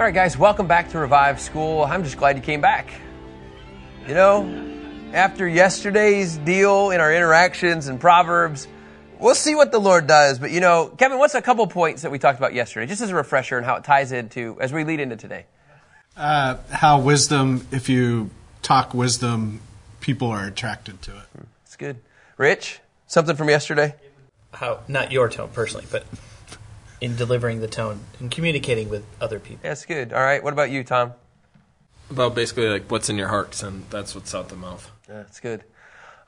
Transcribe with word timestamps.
All 0.00 0.06
right, 0.06 0.14
guys, 0.14 0.38
welcome 0.38 0.66
back 0.66 0.88
to 0.92 0.98
Revive 0.98 1.38
School. 1.38 1.84
I'm 1.84 2.04
just 2.04 2.16
glad 2.16 2.34
you 2.34 2.42
came 2.42 2.62
back. 2.62 2.90
You 4.06 4.14
know, 4.14 4.70
after 5.12 5.46
yesterday's 5.46 6.36
deal 6.38 6.90
in 6.90 7.00
our 7.00 7.14
interactions 7.14 7.86
and 7.86 8.00
Proverbs, 8.00 8.66
we'll 9.18 9.34
see 9.34 9.54
what 9.54 9.70
the 9.72 9.78
Lord 9.78 10.06
does. 10.06 10.38
But 10.38 10.50
you 10.50 10.60
know, 10.60 10.88
Kevin, 10.88 11.18
what's 11.18 11.34
a 11.34 11.42
couple 11.42 11.66
points 11.66 12.02
that 12.02 12.10
we 12.10 12.18
talked 12.18 12.38
about 12.38 12.54
yesterday, 12.54 12.86
just 12.86 13.02
as 13.02 13.10
a 13.10 13.14
refresher 13.14 13.56
and 13.56 13.64
how 13.64 13.76
it 13.76 13.84
ties 13.84 14.10
into 14.12 14.56
as 14.60 14.72
we 14.72 14.84
lead 14.84 15.00
into 15.00 15.16
today? 15.16 15.46
Uh, 16.16 16.56
how 16.70 17.00
wisdom, 17.00 17.66
if 17.70 17.88
you 17.88 18.30
talk 18.62 18.94
wisdom, 18.94 19.60
people 20.00 20.28
are 20.28 20.44
attracted 20.44 21.00
to 21.02 21.12
it. 21.12 21.46
It's 21.64 21.76
good. 21.76 21.98
Rich, 22.36 22.80
something 23.06 23.36
from 23.36 23.48
yesterday? 23.48 23.94
How, 24.52 24.80
not 24.88 25.12
your 25.12 25.28
tone 25.28 25.50
personally, 25.52 25.86
but 25.90 26.04
in 27.00 27.16
delivering 27.16 27.60
the 27.60 27.68
tone 27.68 28.00
and 28.18 28.30
communicating 28.30 28.88
with 28.88 29.04
other 29.20 29.38
people. 29.38 29.60
That's 29.62 29.84
good. 29.86 30.12
All 30.12 30.22
right. 30.22 30.42
What 30.42 30.52
about 30.52 30.70
you, 30.70 30.82
Tom? 30.84 31.12
About 32.10 32.34
basically 32.34 32.68
like 32.68 32.90
what's 32.90 33.08
in 33.08 33.16
your 33.16 33.28
heart, 33.28 33.62
and 33.62 33.84
that's 33.90 34.14
what's 34.14 34.34
out 34.34 34.48
the 34.48 34.56
mouth. 34.56 34.90
Yeah, 35.08 35.16
that's 35.16 35.40
good. 35.40 35.64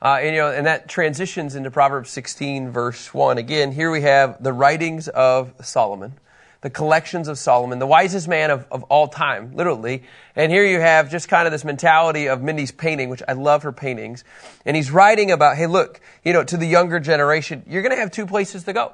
Uh, 0.01 0.19
and 0.21 0.35
you 0.35 0.41
know, 0.41 0.51
and 0.51 0.65
that 0.65 0.89
transitions 0.89 1.55
into 1.55 1.71
Proverbs 1.71 2.09
16, 2.09 2.71
verse 2.71 3.13
one. 3.13 3.37
Again, 3.37 3.71
here 3.71 3.91
we 3.91 4.01
have 4.01 4.41
the 4.41 4.51
writings 4.51 5.07
of 5.07 5.53
Solomon, 5.61 6.13
the 6.61 6.69
collections 6.69 7.27
of 7.27 7.37
Solomon, 7.37 7.79
the 7.79 7.87
wisest 7.87 8.27
man 8.27 8.51
of, 8.51 8.65
of 8.71 8.83
all 8.83 9.07
time, 9.07 9.55
literally. 9.55 10.03
And 10.35 10.51
here 10.51 10.65
you 10.65 10.79
have 10.79 11.11
just 11.11 11.29
kind 11.29 11.45
of 11.45 11.51
this 11.51 11.63
mentality 11.63 12.27
of 12.27 12.41
Mindy's 12.41 12.71
painting, 12.71 13.09
which 13.09 13.23
I 13.27 13.33
love 13.33 13.63
her 13.63 13.71
paintings. 13.71 14.23
And 14.65 14.75
he's 14.75 14.91
writing 14.91 15.31
about, 15.31 15.57
hey, 15.57 15.67
look, 15.67 16.01
you 16.23 16.33
know, 16.33 16.43
to 16.43 16.57
the 16.57 16.65
younger 16.65 16.99
generation, 16.99 17.63
you're 17.67 17.81
going 17.81 17.95
to 17.95 17.99
have 17.99 18.11
two 18.11 18.25
places 18.25 18.63
to 18.63 18.73
go. 18.73 18.93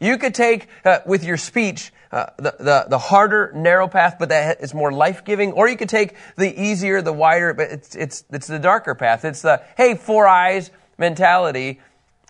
You 0.00 0.18
could 0.18 0.34
take 0.34 0.68
uh, 0.84 1.00
with 1.06 1.24
your 1.24 1.36
speech 1.36 1.92
uh, 2.12 2.26
the, 2.36 2.54
the, 2.58 2.86
the 2.90 2.98
harder, 2.98 3.52
narrow 3.54 3.88
path, 3.88 4.16
but 4.18 4.28
that 4.28 4.60
is 4.60 4.74
more 4.74 4.92
life 4.92 5.24
giving, 5.24 5.52
or 5.52 5.66
you 5.66 5.78
could 5.78 5.88
take 5.88 6.14
the 6.36 6.62
easier, 6.62 7.00
the 7.00 7.12
wider, 7.12 7.54
but 7.54 7.70
it's 7.70 7.94
it's 7.94 8.24
it's 8.30 8.46
the 8.46 8.58
darker 8.58 8.94
path. 8.94 9.24
It's 9.24 9.40
the 9.40 9.62
hey 9.78 9.94
four 9.94 10.28
eyes 10.28 10.70
mentality, 10.98 11.80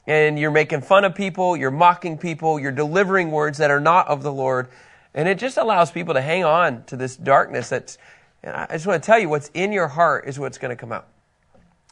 and 0.06 0.38
you're 0.38 0.52
making 0.52 0.82
fun 0.82 1.04
of 1.04 1.16
people, 1.16 1.56
you're 1.56 1.72
mocking 1.72 2.16
people, 2.16 2.60
you're 2.60 2.70
delivering 2.70 3.32
words 3.32 3.58
that 3.58 3.72
are 3.72 3.80
not 3.80 4.06
of 4.06 4.22
the 4.22 4.32
Lord, 4.32 4.68
and 5.14 5.28
it 5.28 5.38
just 5.38 5.56
allows 5.56 5.90
people 5.90 6.14
to 6.14 6.20
hang 6.20 6.44
on 6.44 6.84
to 6.84 6.96
this 6.96 7.16
darkness. 7.16 7.70
That's 7.70 7.98
and 8.44 8.54
I 8.54 8.66
just 8.72 8.86
want 8.86 9.02
to 9.02 9.06
tell 9.06 9.18
you, 9.18 9.28
what's 9.28 9.50
in 9.52 9.72
your 9.72 9.88
heart 9.88 10.28
is 10.28 10.38
what's 10.38 10.58
going 10.58 10.70
to 10.70 10.76
come 10.76 10.92
out. 10.92 11.08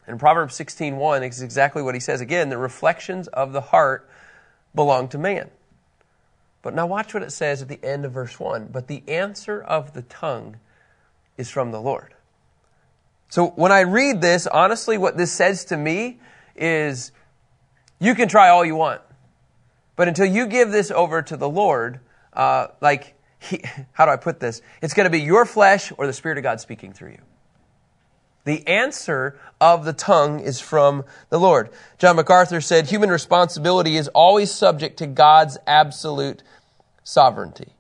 And 0.07 0.19
Proverbs 0.19 0.57
16:1 0.57 1.29
is 1.29 1.43
exactly 1.43 1.83
what 1.83 1.95
he 1.95 2.01
says 2.01 2.21
again. 2.21 2.51
The 2.51 2.59
reflections 2.59 3.27
of 3.29 3.53
the 3.53 3.61
heart 3.61 4.09
belong 4.77 5.09
to 5.09 5.19
man. 5.19 5.51
But 6.63 6.75
now 6.75 6.87
watch 6.87 7.15
what 7.15 7.23
it 7.23 7.33
says 7.33 7.63
at 7.63 7.69
the 7.69 7.83
end 7.83 8.05
of 8.05 8.13
verse 8.13 8.39
1. 8.39 8.69
But 8.71 8.87
the 8.87 9.03
answer 9.09 9.61
of 9.61 9.95
the 9.95 10.03
tongue 10.03 10.57
is 11.37 11.51
from 11.51 11.71
the 11.71 11.81
Lord. 11.81 12.15
So 13.31 13.49
when 13.49 13.73
I 13.73 13.81
read 13.81 14.21
this, 14.21 14.47
honestly, 14.47 14.99
what 14.99 15.17
this 15.17 15.33
says 15.33 15.65
to 15.67 15.77
me 15.77 16.19
is 16.57 17.13
you 17.99 18.15
can 18.15 18.29
try 18.29 18.49
all 18.49 18.65
you 18.65 18.75
want. 18.75 19.01
But 19.97 20.09
until 20.09 20.27
you 20.27 20.47
give 20.47 20.71
this 20.71 20.91
over 20.91 21.23
to 21.23 21.37
the 21.37 21.49
Lord, 21.49 22.01
uh, 22.33 22.69
like, 22.81 23.15
he, 23.39 23.63
how 23.93 24.05
do 24.05 24.11
I 24.11 24.17
put 24.17 24.41
this? 24.41 24.61
It's 24.83 24.95
going 24.95 25.05
to 25.05 25.11
be 25.11 25.21
your 25.21 25.47
flesh 25.47 25.93
or 25.97 26.07
the 26.07 26.13
Spirit 26.13 26.39
of 26.39 26.43
God 26.43 26.61
speaking 26.61 26.93
through 26.93 27.13
you. 27.13 27.23
The 28.45 28.67
answer 28.67 29.39
of 29.61 29.85
the 29.85 29.93
tongue 29.93 30.41
is 30.41 30.61
from 30.61 31.05
the 31.29 31.39
Lord. 31.39 31.71
John 31.99 32.17
MacArthur 32.17 32.61
said, 32.61 32.89
human 32.89 33.11
responsibility 33.11 33.97
is 33.97 34.09
always 34.09 34.51
subject 34.51 34.97
to 34.99 35.07
God's 35.07 35.59
absolute 35.67 36.43
sovereignty. 37.11 37.73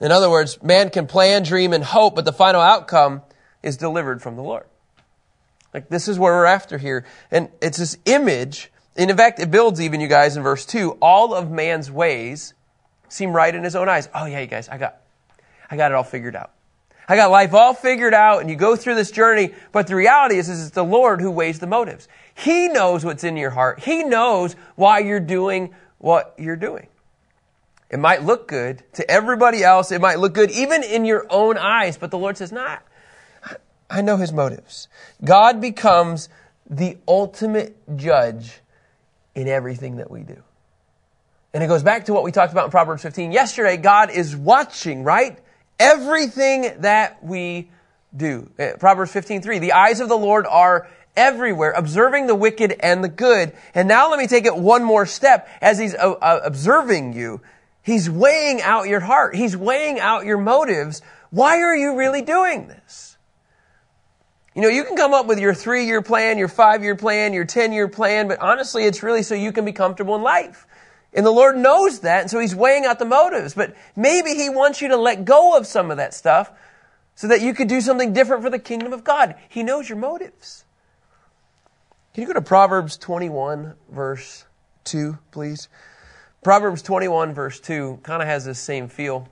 In 0.00 0.10
other 0.10 0.30
words, 0.30 0.62
man 0.62 0.90
can 0.90 1.06
plan, 1.06 1.42
dream, 1.42 1.72
and 1.72 1.84
hope, 1.84 2.14
but 2.14 2.24
the 2.24 2.32
final 2.32 2.60
outcome 2.60 3.22
is 3.62 3.76
delivered 3.76 4.22
from 4.22 4.36
the 4.36 4.42
Lord. 4.42 4.64
Like 5.74 5.88
this 5.88 6.08
is 6.08 6.18
where 6.18 6.32
we're 6.32 6.46
after 6.46 6.78
here. 6.78 7.04
And 7.30 7.50
it's 7.60 7.78
this 7.78 7.98
image, 8.06 8.72
and 8.96 9.10
in 9.10 9.16
fact, 9.16 9.38
it 9.38 9.50
builds 9.50 9.80
even, 9.80 10.00
you 10.00 10.08
guys, 10.08 10.36
in 10.36 10.42
verse 10.42 10.64
2, 10.64 10.92
all 11.02 11.34
of 11.34 11.50
man's 11.50 11.90
ways 11.90 12.54
seem 13.08 13.32
right 13.32 13.54
in 13.54 13.64
his 13.64 13.76
own 13.76 13.88
eyes. 13.88 14.08
Oh 14.14 14.24
yeah, 14.24 14.40
you 14.40 14.46
guys, 14.46 14.68
I 14.68 14.78
got, 14.78 14.96
I 15.70 15.76
got 15.76 15.90
it 15.90 15.94
all 15.94 16.04
figured 16.04 16.36
out. 16.36 16.52
I 17.10 17.16
got 17.16 17.30
life 17.30 17.54
all 17.54 17.72
figured 17.74 18.12
out 18.12 18.40
and 18.40 18.50
you 18.50 18.56
go 18.56 18.76
through 18.76 18.94
this 18.94 19.10
journey, 19.10 19.54
but 19.72 19.86
the 19.86 19.94
reality 19.94 20.36
is, 20.36 20.48
is 20.48 20.66
it's 20.66 20.74
the 20.74 20.84
Lord 20.84 21.20
who 21.20 21.30
weighs 21.30 21.58
the 21.58 21.66
motives. 21.66 22.06
He 22.34 22.68
knows 22.68 23.04
what's 23.04 23.24
in 23.24 23.36
your 23.36 23.50
heart. 23.50 23.80
He 23.80 24.04
knows 24.04 24.56
why 24.76 25.00
you're 25.00 25.20
doing 25.20 25.74
what 25.98 26.34
you're 26.38 26.56
doing. 26.56 26.86
It 27.90 27.98
might 27.98 28.22
look 28.22 28.48
good 28.48 28.82
to 28.94 29.10
everybody 29.10 29.64
else. 29.64 29.90
It 29.92 30.00
might 30.00 30.18
look 30.18 30.34
good 30.34 30.50
even 30.50 30.82
in 30.82 31.04
your 31.04 31.26
own 31.30 31.56
eyes, 31.56 31.96
but 31.96 32.10
the 32.10 32.18
Lord 32.18 32.36
says, 32.36 32.52
nah, 32.52 32.78
I 33.88 34.02
know 34.02 34.16
his 34.16 34.32
motives. 34.32 34.88
God 35.24 35.60
becomes 35.60 36.28
the 36.68 36.98
ultimate 37.08 37.76
judge 37.96 38.60
in 39.34 39.48
everything 39.48 39.96
that 39.96 40.10
we 40.10 40.22
do. 40.22 40.42
And 41.54 41.64
it 41.64 41.66
goes 41.66 41.82
back 41.82 42.04
to 42.06 42.12
what 42.12 42.24
we 42.24 42.32
talked 42.32 42.52
about 42.52 42.66
in 42.66 42.70
Proverbs 42.70 43.02
15 43.02 43.32
yesterday. 43.32 43.78
God 43.78 44.10
is 44.10 44.36
watching, 44.36 45.02
right? 45.02 45.38
Everything 45.78 46.70
that 46.80 47.24
we 47.24 47.70
do. 48.14 48.50
Uh, 48.58 48.72
Proverbs 48.78 49.12
15:3. 49.12 49.58
The 49.58 49.72
eyes 49.72 50.00
of 50.00 50.08
the 50.08 50.18
Lord 50.18 50.46
are 50.46 50.88
everywhere, 51.16 51.72
observing 51.72 52.26
the 52.26 52.34
wicked 52.34 52.76
and 52.80 53.02
the 53.02 53.08
good. 53.08 53.52
And 53.74 53.88
now 53.88 54.10
let 54.10 54.18
me 54.18 54.26
take 54.26 54.46
it 54.46 54.56
one 54.56 54.84
more 54.84 55.06
step 55.06 55.48
as 55.60 55.78
he's 55.78 55.94
uh, 55.94 56.12
uh, 56.12 56.40
observing 56.44 57.14
you. 57.14 57.40
He's 57.88 58.10
weighing 58.10 58.60
out 58.60 58.86
your 58.86 59.00
heart. 59.00 59.34
He's 59.34 59.56
weighing 59.56 59.98
out 59.98 60.26
your 60.26 60.36
motives. 60.36 61.00
Why 61.30 61.62
are 61.62 61.74
you 61.74 61.96
really 61.96 62.20
doing 62.20 62.68
this? 62.68 63.16
You 64.54 64.60
know, 64.60 64.68
you 64.68 64.84
can 64.84 64.94
come 64.94 65.14
up 65.14 65.24
with 65.24 65.38
your 65.38 65.54
three 65.54 65.86
year 65.86 66.02
plan, 66.02 66.36
your 66.36 66.48
five 66.48 66.82
year 66.82 66.96
plan, 66.96 67.32
your 67.32 67.46
10 67.46 67.72
year 67.72 67.88
plan, 67.88 68.28
but 68.28 68.40
honestly, 68.40 68.84
it's 68.84 69.02
really 69.02 69.22
so 69.22 69.34
you 69.34 69.52
can 69.52 69.64
be 69.64 69.72
comfortable 69.72 70.14
in 70.16 70.22
life. 70.22 70.66
And 71.14 71.24
the 71.24 71.30
Lord 71.30 71.56
knows 71.56 72.00
that, 72.00 72.20
and 72.20 72.30
so 72.30 72.38
He's 72.38 72.54
weighing 72.54 72.84
out 72.84 72.98
the 72.98 73.06
motives. 73.06 73.54
But 73.54 73.74
maybe 73.96 74.34
He 74.34 74.50
wants 74.50 74.82
you 74.82 74.88
to 74.88 74.98
let 74.98 75.24
go 75.24 75.56
of 75.56 75.66
some 75.66 75.90
of 75.90 75.96
that 75.96 76.12
stuff 76.12 76.52
so 77.14 77.28
that 77.28 77.40
you 77.40 77.54
could 77.54 77.68
do 77.68 77.80
something 77.80 78.12
different 78.12 78.42
for 78.42 78.50
the 78.50 78.58
kingdom 78.58 78.92
of 78.92 79.02
God. 79.02 79.34
He 79.48 79.62
knows 79.62 79.88
your 79.88 79.96
motives. 79.96 80.66
Can 82.12 82.20
you 82.20 82.26
go 82.26 82.34
to 82.34 82.42
Proverbs 82.42 82.98
21, 82.98 83.76
verse 83.90 84.44
2, 84.84 85.16
please? 85.30 85.70
Proverbs 86.42 86.82
21, 86.82 87.34
verse 87.34 87.58
2 87.60 88.00
kind 88.02 88.22
of 88.22 88.28
has 88.28 88.44
this 88.44 88.58
same 88.58 88.88
feel. 88.88 89.28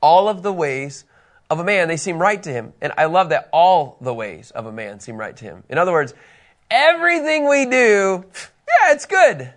All 0.00 0.28
of 0.28 0.42
the 0.42 0.52
ways 0.52 1.04
of 1.50 1.58
a 1.58 1.64
man, 1.64 1.88
they 1.88 1.96
seem 1.96 2.18
right 2.18 2.42
to 2.42 2.50
him. 2.50 2.72
And 2.80 2.92
I 2.96 3.06
love 3.06 3.28
that 3.28 3.48
all 3.52 3.98
the 4.00 4.14
ways 4.14 4.50
of 4.50 4.66
a 4.66 4.72
man 4.72 5.00
seem 5.00 5.16
right 5.16 5.36
to 5.36 5.44
him. 5.44 5.64
In 5.68 5.78
other 5.78 5.92
words, 5.92 6.14
everything 6.70 7.48
we 7.48 7.66
do, 7.66 8.24
yeah, 8.34 8.92
it's 8.92 9.06
good. 9.06 9.52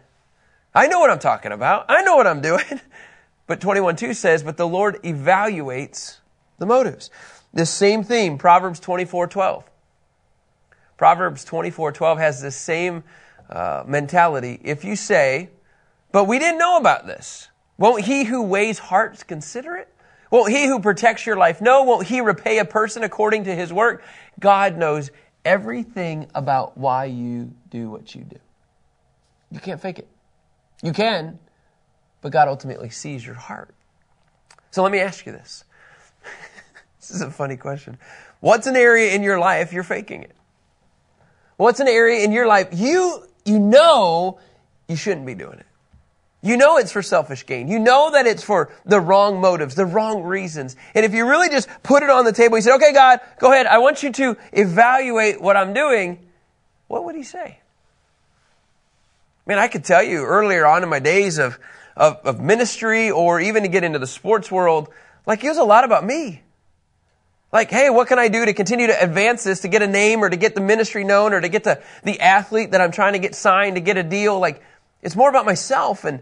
I 0.76 0.88
know 0.88 1.00
what 1.00 1.10
I'm 1.10 1.20
talking 1.20 1.52
about. 1.52 1.86
I 1.90 2.04
know 2.04 2.16
what 2.16 2.28
I'm 2.28 2.42
doing. 2.42 2.64
But 3.48 3.62
21.2 3.62 4.14
says, 4.14 4.44
but 4.44 4.58
the 4.58 4.68
Lord 4.68 5.02
evaluates 5.04 6.18
the 6.60 6.66
motives. 6.66 7.10
This 7.54 7.70
same 7.70 8.04
theme, 8.04 8.38
Proverbs 8.38 8.82
24.12. 8.82 9.64
Proverbs 10.98 11.46
24.12 11.46 12.18
has 12.18 12.42
the 12.42 12.52
same 12.52 13.06
uh, 13.50 13.86
mentality. 13.88 14.60
If 14.64 14.84
you 14.84 14.98
say, 14.98 15.50
but 16.12 16.26
we 16.26 16.40
didn't 16.40 16.60
know 16.60 16.78
about 16.78 17.06
this, 17.06 17.50
won't 17.78 18.06
he 18.06 18.24
who 18.24 18.44
weighs 18.44 18.80
hearts 18.80 19.24
consider 19.24 19.76
it? 19.76 19.94
Won't 20.32 20.52
he 20.52 20.66
who 20.66 20.80
protects 20.80 21.26
your 21.26 21.38
life 21.38 21.62
know? 21.62 21.84
Won't 21.84 22.08
he 22.08 22.22
repay 22.22 22.58
a 22.60 22.66
person 22.66 23.04
according 23.04 23.46
to 23.46 23.56
his 23.56 23.72
work? 23.72 24.04
God 24.40 24.78
knows 24.78 25.10
everything 25.46 26.28
about 26.36 26.78
why 26.78 27.06
you 27.06 27.54
do 27.70 27.90
what 27.90 28.14
you 28.14 28.24
do. 28.24 28.40
You 29.52 29.60
can't 29.60 29.82
fake 29.82 30.00
it. 30.00 30.08
You 30.84 30.92
can, 30.92 31.40
but 32.22 32.32
God 32.32 32.48
ultimately 32.48 32.90
sees 32.90 33.26
your 33.26 33.36
heart. 33.36 33.74
So 34.72 34.84
let 34.84 34.92
me 34.92 35.00
ask 35.00 35.26
you 35.26 35.32
this. 35.32 35.64
this 37.00 37.12
is 37.12 37.22
a 37.22 37.32
funny 37.32 37.56
question. 37.56 37.98
What's 38.42 38.68
an 38.68 38.76
area 38.76 39.14
in 39.14 39.24
your 39.24 39.40
life 39.40 39.72
you're 39.72 39.84
faking 39.84 40.24
it? 40.24 40.36
What's 41.56 41.80
an 41.80 41.88
area 41.88 42.24
in 42.24 42.32
your 42.32 42.46
life 42.46 42.68
you 42.74 43.24
you 43.46 43.60
know 43.60 44.40
you 44.88 44.96
shouldn't 44.96 45.26
be 45.26 45.34
doing 45.34 45.60
it? 45.60 45.66
You 46.42 46.56
know 46.56 46.78
it's 46.78 46.92
for 46.92 47.02
selfish 47.02 47.46
gain. 47.46 47.68
You 47.68 47.80
know 47.80 48.12
that 48.12 48.28
it's 48.28 48.44
for 48.44 48.70
the 48.86 49.00
wrong 49.00 49.42
motives, 49.42 49.76
the 49.76 49.86
wrong 49.86 50.24
reasons. 50.24 50.76
And 50.94 51.04
if 51.04 51.14
you 51.14 51.28
really 51.28 51.50
just 51.50 51.68
put 51.82 52.04
it 52.04 52.10
on 52.10 52.26
the 52.26 52.32
table, 52.32 52.58
you 52.58 52.62
said, 52.62 52.76
okay, 52.76 52.94
God, 52.94 53.20
go 53.40 53.52
ahead. 53.52 53.66
I 53.66 53.80
want 53.80 54.04
you 54.04 54.12
to 54.12 54.38
evaluate 54.52 55.42
what 55.42 55.58
I'm 55.58 55.74
doing. 55.74 56.20
What 56.88 57.06
would 57.06 57.16
he 57.16 57.24
say? 57.24 57.60
Man, 59.46 59.58
I 59.58 59.68
could 59.68 59.84
tell 59.84 60.04
you 60.04 60.24
earlier 60.24 60.66
on 60.66 60.84
in 60.84 60.90
my 60.90 61.00
days 61.00 61.40
of, 61.40 61.58
of, 61.96 62.18
of 62.24 62.40
ministry 62.40 63.10
or 63.10 63.40
even 63.40 63.64
to 63.64 63.70
get 63.70 63.84
into 63.84 63.98
the 63.98 64.08
sports 64.08 64.52
world, 64.52 64.90
like 65.26 65.44
it 65.44 65.50
was 65.50 65.58
a 65.58 65.64
lot 65.64 65.86
about 65.86 66.06
me. 66.06 66.44
Like, 67.52 67.72
hey, 67.72 67.90
what 67.90 68.10
can 68.10 68.20
I 68.20 68.28
do 68.28 68.46
to 68.46 68.54
continue 68.54 68.88
to 68.88 69.04
advance 69.04 69.44
this, 69.44 69.62
to 69.62 69.70
get 69.70 69.82
a 69.82 69.88
name 69.88 70.22
or 70.22 70.30
to 70.30 70.36
get 70.36 70.54
the 70.54 70.62
ministry 70.62 71.06
known 71.06 71.34
or 71.34 71.40
to 71.40 71.48
get 71.48 71.64
the, 71.64 71.82
the 72.04 72.20
athlete 72.20 72.72
that 72.72 72.82
I'm 72.82 72.92
trying 72.92 73.14
to 73.14 73.20
get 73.20 73.36
signed, 73.36 73.78
to 73.78 73.82
get 73.82 73.96
a 73.96 74.04
deal? 74.04 74.38
Like, 74.38 74.62
it's 75.02 75.16
more 75.16 75.30
about 75.30 75.46
myself 75.46 76.04
and 76.04 76.22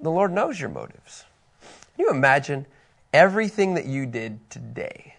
the 0.00 0.10
Lord 0.10 0.32
knows 0.32 0.60
your 0.60 0.70
motives. 0.70 1.24
Can 1.96 2.04
you 2.04 2.10
imagine 2.10 2.66
everything 3.12 3.74
that 3.74 3.86
you 3.86 4.06
did 4.06 4.48
today 4.50 5.16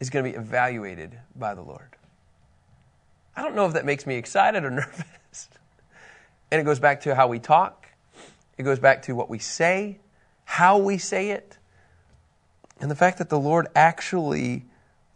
is 0.00 0.10
going 0.10 0.24
to 0.24 0.30
be 0.30 0.36
evaluated 0.36 1.18
by 1.34 1.54
the 1.54 1.62
Lord? 1.62 1.96
I 3.36 3.42
don't 3.42 3.54
know 3.54 3.66
if 3.66 3.72
that 3.72 3.84
makes 3.84 4.06
me 4.06 4.16
excited 4.16 4.64
or 4.64 4.70
nervous. 4.72 5.48
and 6.50 6.60
it 6.60 6.64
goes 6.64 6.78
back 6.78 7.02
to 7.02 7.14
how 7.14 7.28
we 7.28 7.38
talk, 7.38 7.88
it 8.58 8.62
goes 8.62 8.78
back 8.78 9.02
to 9.02 9.14
what 9.14 9.28
we 9.28 9.38
say, 9.38 9.98
how 10.44 10.78
we 10.78 10.98
say 10.98 11.30
it 11.30 11.58
and 12.80 12.90
the 12.90 12.96
fact 12.96 13.18
that 13.18 13.28
the 13.28 13.38
Lord 13.38 13.68
actually 13.74 14.64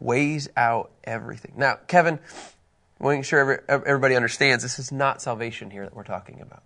weighs 0.00 0.48
out 0.56 0.90
everything. 1.04 1.52
Now, 1.56 1.78
Kevin, 1.86 2.19
making 3.00 3.23
sure 3.23 3.62
everybody 3.69 4.17
understands 4.17 4.62
this 4.62 4.79
is 4.79 4.91
not 4.91 5.23
salvation 5.23 5.71
here 5.71 5.85
that 5.85 5.95
we're 5.95 6.05
talking 6.05 6.41
about. 6.41 6.62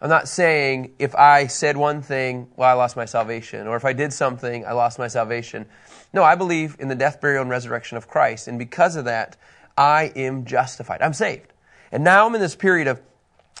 I'm 0.00 0.08
not 0.08 0.28
saying 0.28 0.94
if 0.98 1.14
I 1.14 1.48
said 1.48 1.76
one 1.76 2.02
thing, 2.02 2.48
well, 2.56 2.68
I 2.68 2.74
lost 2.74 2.96
my 2.96 3.06
salvation, 3.06 3.66
or 3.66 3.76
if 3.76 3.84
I 3.84 3.92
did 3.92 4.12
something, 4.12 4.64
I 4.64 4.72
lost 4.72 4.98
my 4.98 5.08
salvation. 5.08 5.66
No, 6.12 6.22
I 6.22 6.34
believe 6.34 6.76
in 6.78 6.88
the 6.88 6.94
death, 6.94 7.20
burial, 7.20 7.42
and 7.42 7.50
resurrection 7.50 7.96
of 7.96 8.06
Christ, 8.06 8.46
and 8.46 8.58
because 8.58 8.94
of 8.96 9.06
that, 9.06 9.36
I 9.76 10.12
am 10.14 10.44
justified. 10.44 11.02
I'm 11.02 11.12
saved. 11.12 11.52
And 11.90 12.04
now 12.04 12.26
I'm 12.26 12.34
in 12.34 12.40
this 12.40 12.56
period 12.56 12.86
of 12.86 13.00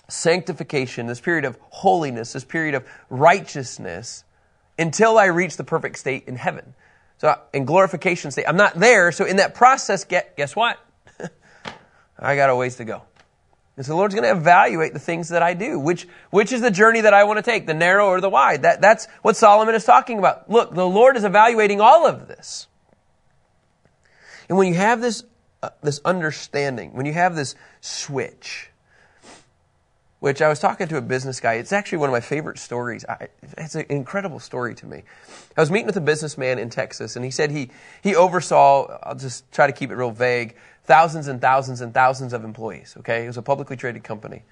sanctification, 0.08 1.06
this 1.06 1.20
period 1.20 1.44
of 1.44 1.58
holiness, 1.70 2.32
this 2.32 2.44
period 2.44 2.74
of 2.74 2.86
righteousness, 3.10 4.24
until 4.78 5.18
I 5.18 5.26
reach 5.26 5.56
the 5.56 5.64
perfect 5.64 5.98
state 5.98 6.28
in 6.28 6.36
heaven. 6.36 6.74
So 7.18 7.34
in 7.52 7.64
glorification 7.64 8.30
state, 8.30 8.44
I'm 8.46 8.56
not 8.56 8.74
there. 8.74 9.10
So 9.10 9.24
in 9.24 9.36
that 9.36 9.54
process, 9.54 10.04
guess 10.04 10.54
what? 10.54 10.78
I 12.18 12.36
got 12.36 12.50
a 12.50 12.56
ways 12.56 12.76
to 12.76 12.84
go. 12.84 13.02
And 13.76 13.84
so 13.84 13.92
the 13.92 13.96
Lord's 13.96 14.14
going 14.14 14.24
to 14.24 14.38
evaluate 14.38 14.94
the 14.94 14.98
things 14.98 15.28
that 15.28 15.42
I 15.42 15.52
do. 15.52 15.78
Which, 15.78 16.08
which 16.30 16.50
is 16.52 16.62
the 16.62 16.70
journey 16.70 17.02
that 17.02 17.12
I 17.12 17.24
want 17.24 17.38
to 17.38 17.42
take, 17.42 17.66
the 17.66 17.74
narrow 17.74 18.06
or 18.06 18.20
the 18.20 18.30
wide? 18.30 18.62
That, 18.62 18.80
that's 18.80 19.06
what 19.20 19.36
Solomon 19.36 19.74
is 19.74 19.84
talking 19.84 20.18
about. 20.18 20.50
Look, 20.50 20.74
the 20.74 20.86
Lord 20.86 21.16
is 21.16 21.24
evaluating 21.24 21.80
all 21.80 22.06
of 22.06 22.26
this. 22.26 22.68
And 24.48 24.56
when 24.56 24.68
you 24.68 24.74
have 24.74 25.02
this, 25.02 25.24
uh, 25.62 25.70
this 25.82 26.00
understanding, 26.04 26.94
when 26.94 27.04
you 27.04 27.12
have 27.12 27.36
this 27.36 27.54
switch, 27.82 28.70
which 30.20 30.40
I 30.40 30.48
was 30.48 30.58
talking 30.58 30.88
to 30.88 30.96
a 30.96 31.02
business 31.02 31.40
guy. 31.40 31.54
It's 31.54 31.72
actually 31.72 31.98
one 31.98 32.08
of 32.08 32.12
my 32.12 32.20
favorite 32.20 32.58
stories. 32.58 33.04
I, 33.08 33.28
it's 33.58 33.74
an 33.74 33.84
incredible 33.90 34.40
story 34.40 34.74
to 34.76 34.86
me. 34.86 35.02
I 35.56 35.60
was 35.60 35.70
meeting 35.70 35.86
with 35.86 35.96
a 35.96 36.00
businessman 36.00 36.58
in 36.58 36.70
Texas, 36.70 37.16
and 37.16 37.24
he 37.24 37.30
said 37.30 37.50
he, 37.50 37.70
he 38.02 38.16
oversaw, 38.16 38.98
I'll 39.02 39.14
just 39.14 39.50
try 39.52 39.66
to 39.66 39.72
keep 39.72 39.90
it 39.90 39.94
real 39.94 40.10
vague, 40.10 40.56
thousands 40.86 41.28
and 41.28 41.40
thousands 41.40 41.80
and 41.80 41.92
thousands 41.92 42.32
of 42.32 42.44
employees, 42.44 42.94
okay? 42.98 43.24
It 43.24 43.26
was 43.26 43.36
a 43.36 43.42
publicly 43.42 43.76
traded 43.76 44.04
company. 44.04 44.42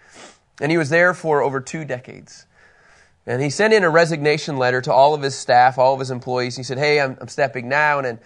And 0.61 0.71
he 0.71 0.79
was 0.79 0.91
there 0.91 1.15
for 1.15 1.43
over 1.43 1.61
two 1.61 1.85
decades. 1.85 2.47
And 3.27 3.41
he 3.41 3.51
sent 3.51 3.73
in 3.73 3.85
a 3.85 3.91
resignation 3.91 4.59
letter 4.59 4.81
to 4.83 4.93
all 4.93 5.15
of 5.15 5.23
his 5.23 5.35
staff, 5.35 5.79
all 5.79 5.95
of 5.95 6.01
his 6.01 6.11
employees. 6.11 6.57
He 6.57 6.63
said, 6.63 6.79
hey, 6.79 7.01
I'm, 7.01 7.17
I'm 7.21 7.29
stepping 7.29 7.69
down. 7.69 8.05
And 8.05 8.19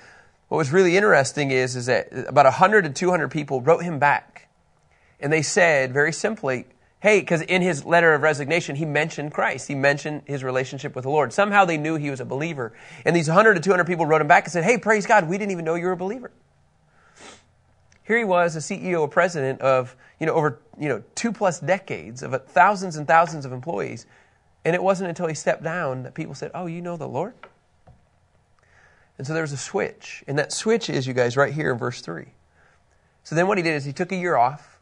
what 0.48 0.58
was 0.58 0.72
really 0.72 0.96
interesting 0.96 1.50
is, 1.50 1.76
is 1.76 1.86
that 1.86 2.08
about 2.12 2.46
100 2.46 2.84
to 2.84 2.90
200 2.90 3.30
people 3.30 3.60
wrote 3.60 3.84
him 3.84 3.98
back. 3.98 4.48
And 5.20 5.32
they 5.32 5.42
said, 5.42 5.92
very 5.92 6.12
simply, 6.12 6.66
hey, 7.00 7.20
because 7.20 7.42
in 7.42 7.62
his 7.62 7.84
letter 7.84 8.12
of 8.12 8.22
resignation, 8.22 8.76
he 8.76 8.84
mentioned 8.84 9.32
Christ. 9.32 9.68
He 9.68 9.74
mentioned 9.74 10.22
his 10.26 10.42
relationship 10.42 10.96
with 10.96 11.04
the 11.04 11.10
Lord. 11.10 11.32
Somehow 11.32 11.64
they 11.64 11.76
knew 11.76 11.94
he 11.94 12.10
was 12.10 12.20
a 12.20 12.24
believer. 12.24 12.72
And 13.04 13.14
these 13.14 13.28
100 13.28 13.54
to 13.54 13.60
200 13.60 13.86
people 13.86 14.04
wrote 14.04 14.20
him 14.20 14.28
back 14.28 14.44
and 14.44 14.52
said, 14.52 14.64
hey, 14.64 14.78
praise 14.78 15.06
God, 15.06 15.28
we 15.28 15.38
didn't 15.38 15.52
even 15.52 15.64
know 15.64 15.76
you 15.76 15.86
were 15.86 15.92
a 15.92 15.96
believer. 15.96 16.32
Here 18.08 18.16
he 18.16 18.24
was, 18.24 18.56
a 18.56 18.60
CEO, 18.60 19.04
a 19.04 19.08
president 19.08 19.60
of, 19.60 19.94
you 20.18 20.24
know, 20.24 20.32
over, 20.32 20.58
you 20.80 20.88
know, 20.88 21.02
two 21.14 21.30
plus 21.30 21.60
decades 21.60 22.22
of 22.22 22.32
uh, 22.32 22.38
thousands 22.38 22.96
and 22.96 23.06
thousands 23.06 23.44
of 23.44 23.52
employees. 23.52 24.06
And 24.64 24.74
it 24.74 24.82
wasn't 24.82 25.10
until 25.10 25.26
he 25.26 25.34
stepped 25.34 25.62
down 25.62 26.04
that 26.04 26.14
people 26.14 26.34
said, 26.34 26.50
oh, 26.54 26.64
you 26.64 26.80
know 26.80 26.96
the 26.96 27.06
Lord? 27.06 27.34
And 29.18 29.26
so 29.26 29.34
there 29.34 29.42
was 29.42 29.52
a 29.52 29.58
switch. 29.58 30.24
And 30.26 30.38
that 30.38 30.52
switch 30.52 30.88
is, 30.88 31.06
you 31.06 31.12
guys, 31.12 31.36
right 31.36 31.52
here 31.52 31.70
in 31.70 31.76
verse 31.76 32.00
3. 32.00 32.24
So 33.24 33.34
then 33.34 33.46
what 33.46 33.58
he 33.58 33.62
did 33.62 33.74
is 33.74 33.84
he 33.84 33.92
took 33.92 34.10
a 34.10 34.16
year 34.16 34.36
off 34.36 34.77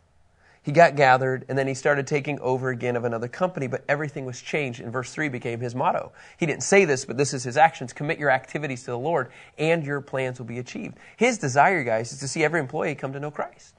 he 0.67 0.73
got 0.73 0.97
gathered 0.97 1.45
and 1.49 1.57
then 1.57 1.69
he 1.69 1.75
started 1.75 2.09
taking 2.09 2.41
over 2.41 2.71
again 2.71 2.97
of 2.97 3.05
another 3.05 3.29
company, 3.29 3.69
but 3.69 3.85
everything 3.89 4.27
was 4.27 4.43
changed. 4.43 4.81
And 4.81 4.93
verse 4.93 5.13
3 5.13 5.29
became 5.29 5.61
his 5.61 5.77
motto. 5.77 6.11
He 6.39 6.45
didn't 6.45 6.65
say 6.65 6.85
this, 6.85 7.05
but 7.05 7.17
this 7.17 7.33
is 7.33 7.45
his 7.45 7.57
actions. 7.57 7.93
Commit 7.93 8.19
your 8.19 8.31
activities 8.31 8.81
to 8.81 8.91
the 8.91 8.99
Lord 8.99 9.31
and 9.57 9.87
your 9.87 10.01
plans 10.01 10.41
will 10.41 10.47
be 10.47 10.59
achieved. 10.59 10.97
His 11.17 11.39
desire, 11.39 11.85
guys, 11.85 12.13
is 12.13 12.19
to 12.19 12.27
see 12.27 12.43
every 12.43 12.59
employee 12.59 12.97
come 12.97 13.13
to 13.13 13.21
know 13.21 13.31
Christ. 13.31 13.77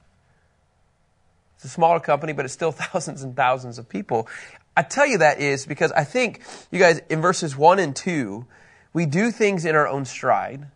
It's 1.56 1.66
a 1.66 1.68
smaller 1.68 2.00
company, 2.00 2.32
but 2.32 2.46
it's 2.46 2.54
still 2.54 2.72
thousands 2.94 3.22
and 3.22 3.36
thousands 3.36 3.80
of 3.80 3.90
people. 3.90 4.30
I 4.78 4.84
tell 4.84 5.06
you 5.06 5.18
that 5.18 5.42
is 5.42 5.66
because 5.66 5.92
I 5.92 6.06
think, 6.06 6.42
you 6.72 6.80
guys, 6.80 7.02
in 7.10 7.20
verses 7.20 7.58
1 7.58 7.80
and 7.80 7.94
2, 7.94 8.46
we 8.94 9.06
do 9.06 9.32
things 9.32 9.66
in 9.66 9.76
our 9.76 9.90
own 9.90 10.06
stride, 10.06 10.68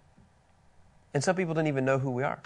and 1.14 1.24
some 1.24 1.38
people 1.38 1.54
don't 1.54 1.68
even 1.68 1.86
know 1.86 2.00
who 2.00 2.12
we 2.12 2.24
are. 2.24 2.42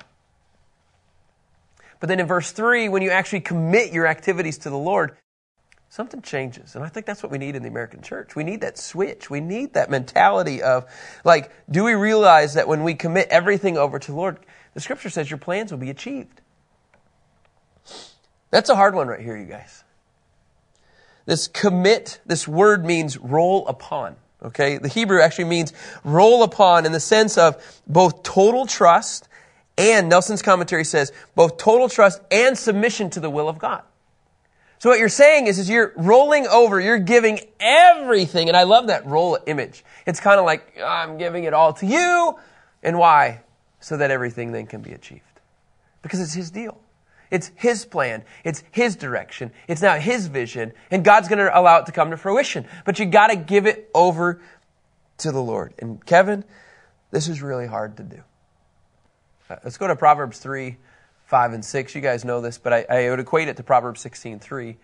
But 2.06 2.10
then 2.10 2.20
in 2.20 2.28
verse 2.28 2.52
3, 2.52 2.88
when 2.90 3.02
you 3.02 3.10
actually 3.10 3.40
commit 3.40 3.92
your 3.92 4.06
activities 4.06 4.60
to 4.60 4.70
the 4.70 4.78
Lord, 4.78 5.18
something 5.90 6.22
changes. 6.22 6.76
And 6.76 6.86
I 6.86 6.88
think 6.88 7.08
that's 7.08 7.24
what 7.24 7.32
we 7.32 7.40
need 7.40 7.56
in 7.56 7.64
the 7.64 7.68
American 7.68 8.04
church. 8.04 8.36
We 8.36 8.44
need 8.44 8.62
that 8.62 8.78
switch. 8.78 9.32
We 9.32 9.40
need 9.40 9.74
that 9.74 9.90
mentality 9.90 10.62
of, 10.62 10.86
like, 11.24 11.52
do 11.68 11.84
we 11.84 11.96
realize 11.96 12.54
that 12.54 12.68
when 12.68 12.84
we 12.84 12.94
commit 12.94 13.30
everything 13.30 13.76
over 13.76 13.98
to 13.98 14.12
the 14.12 14.16
Lord, 14.16 14.38
the 14.76 14.82
scripture 14.82 15.10
says 15.10 15.32
your 15.32 15.40
plans 15.40 15.72
will 15.72 15.80
be 15.80 15.90
achieved. 15.90 16.42
That's 18.52 18.70
a 18.70 18.76
hard 18.76 18.94
one 18.94 19.08
right 19.08 19.20
here, 19.20 19.36
you 19.36 19.46
guys. 19.46 19.84
This 21.26 21.48
commit, 21.48 22.20
this 22.24 22.48
word 22.48 22.86
means 22.86 23.18
roll 23.18 23.68
upon. 23.68 24.16
Okay? 24.44 24.78
The 24.78 24.90
Hebrew 24.90 25.22
actually 25.22 25.46
means 25.46 25.74
roll 26.04 26.44
upon 26.44 26.86
in 26.86 26.92
the 26.92 27.00
sense 27.00 27.36
of 27.40 27.82
both 27.88 28.22
total 28.22 28.68
trust 28.68 29.28
and 29.78 30.10
Nelson's 30.10 30.42
commentary 30.42 30.86
says 30.86 31.12
both 31.36 31.58
total 31.58 31.90
trust 31.90 32.22
and 32.32 32.58
submission 32.58 33.10
to 33.12 33.20
the 33.20 33.30
will 33.30 33.50
of 33.50 33.60
God. 33.60 33.84
So 34.80 34.90
what 34.90 35.00
you're 35.00 35.10
saying 35.10 35.48
is, 35.48 35.58
is 35.58 35.70
you're 35.70 35.94
rolling 35.96 36.48
over, 36.48 36.80
you're 36.80 37.00
giving 37.00 37.40
everything. 37.60 38.50
And 38.50 38.58
I 38.58 38.64
love 38.64 38.88
that 38.88 39.06
roll 39.06 39.38
image. 39.48 39.84
It's 40.06 40.20
kind 40.20 40.40
of 40.40 40.46
like, 40.46 40.80
I'm 40.80 41.18
giving 41.18 41.46
it 41.46 41.54
all 41.54 41.74
to 41.74 41.86
you. 41.86 42.38
And 42.84 43.00
why? 43.00 43.42
So 43.80 43.98
that 43.98 44.12
everything 44.12 44.52
then 44.52 44.68
can 44.68 44.82
be 44.82 44.92
achieved. 44.92 45.22
Because 46.02 46.22
it's 46.22 46.34
his 46.34 46.52
deal. 46.52 46.80
It's 47.32 47.52
his 47.56 47.86
plan. 47.86 48.24
It's 48.44 48.64
his 48.72 48.96
direction. 48.96 49.52
It's 49.68 49.82
now 49.82 49.96
his 49.96 50.28
vision. 50.28 50.74
And 50.92 51.04
God's 51.04 51.28
going 51.28 51.40
to 51.40 51.58
allow 51.58 51.80
it 51.80 51.88
to 51.88 51.92
come 51.92 52.12
to 52.12 52.18
fruition. 52.18 52.68
But 52.86 53.00
you 53.00 53.06
got 53.06 53.28
to 53.28 53.36
give 53.36 53.66
it 53.66 53.90
over 53.96 54.40
to 55.20 55.32
the 55.32 55.42
Lord. 55.42 55.74
And 55.80 56.06
Kevin, 56.06 56.44
this 57.12 57.28
is 57.28 57.42
really 57.42 57.66
hard 57.66 57.98
to 57.98 58.04
do. 58.04 58.22
Uh, 59.50 59.58
let's 59.64 59.78
go 59.78 59.88
to 59.88 59.96
Proverbs 59.96 60.40
3, 60.40 60.78
5, 61.26 61.54
and 61.54 61.64
6. 61.64 61.96
You 61.96 62.02
guys 62.02 62.26
know 62.26 62.42
this, 62.42 62.58
but 62.58 62.74
I, 62.74 62.86
I 62.90 63.10
would 63.10 63.20
equate 63.20 63.48
it 63.48 63.58
to 63.58 63.64
Proverbs 63.64 64.02
16, 64.02 64.40
3. 64.40 64.78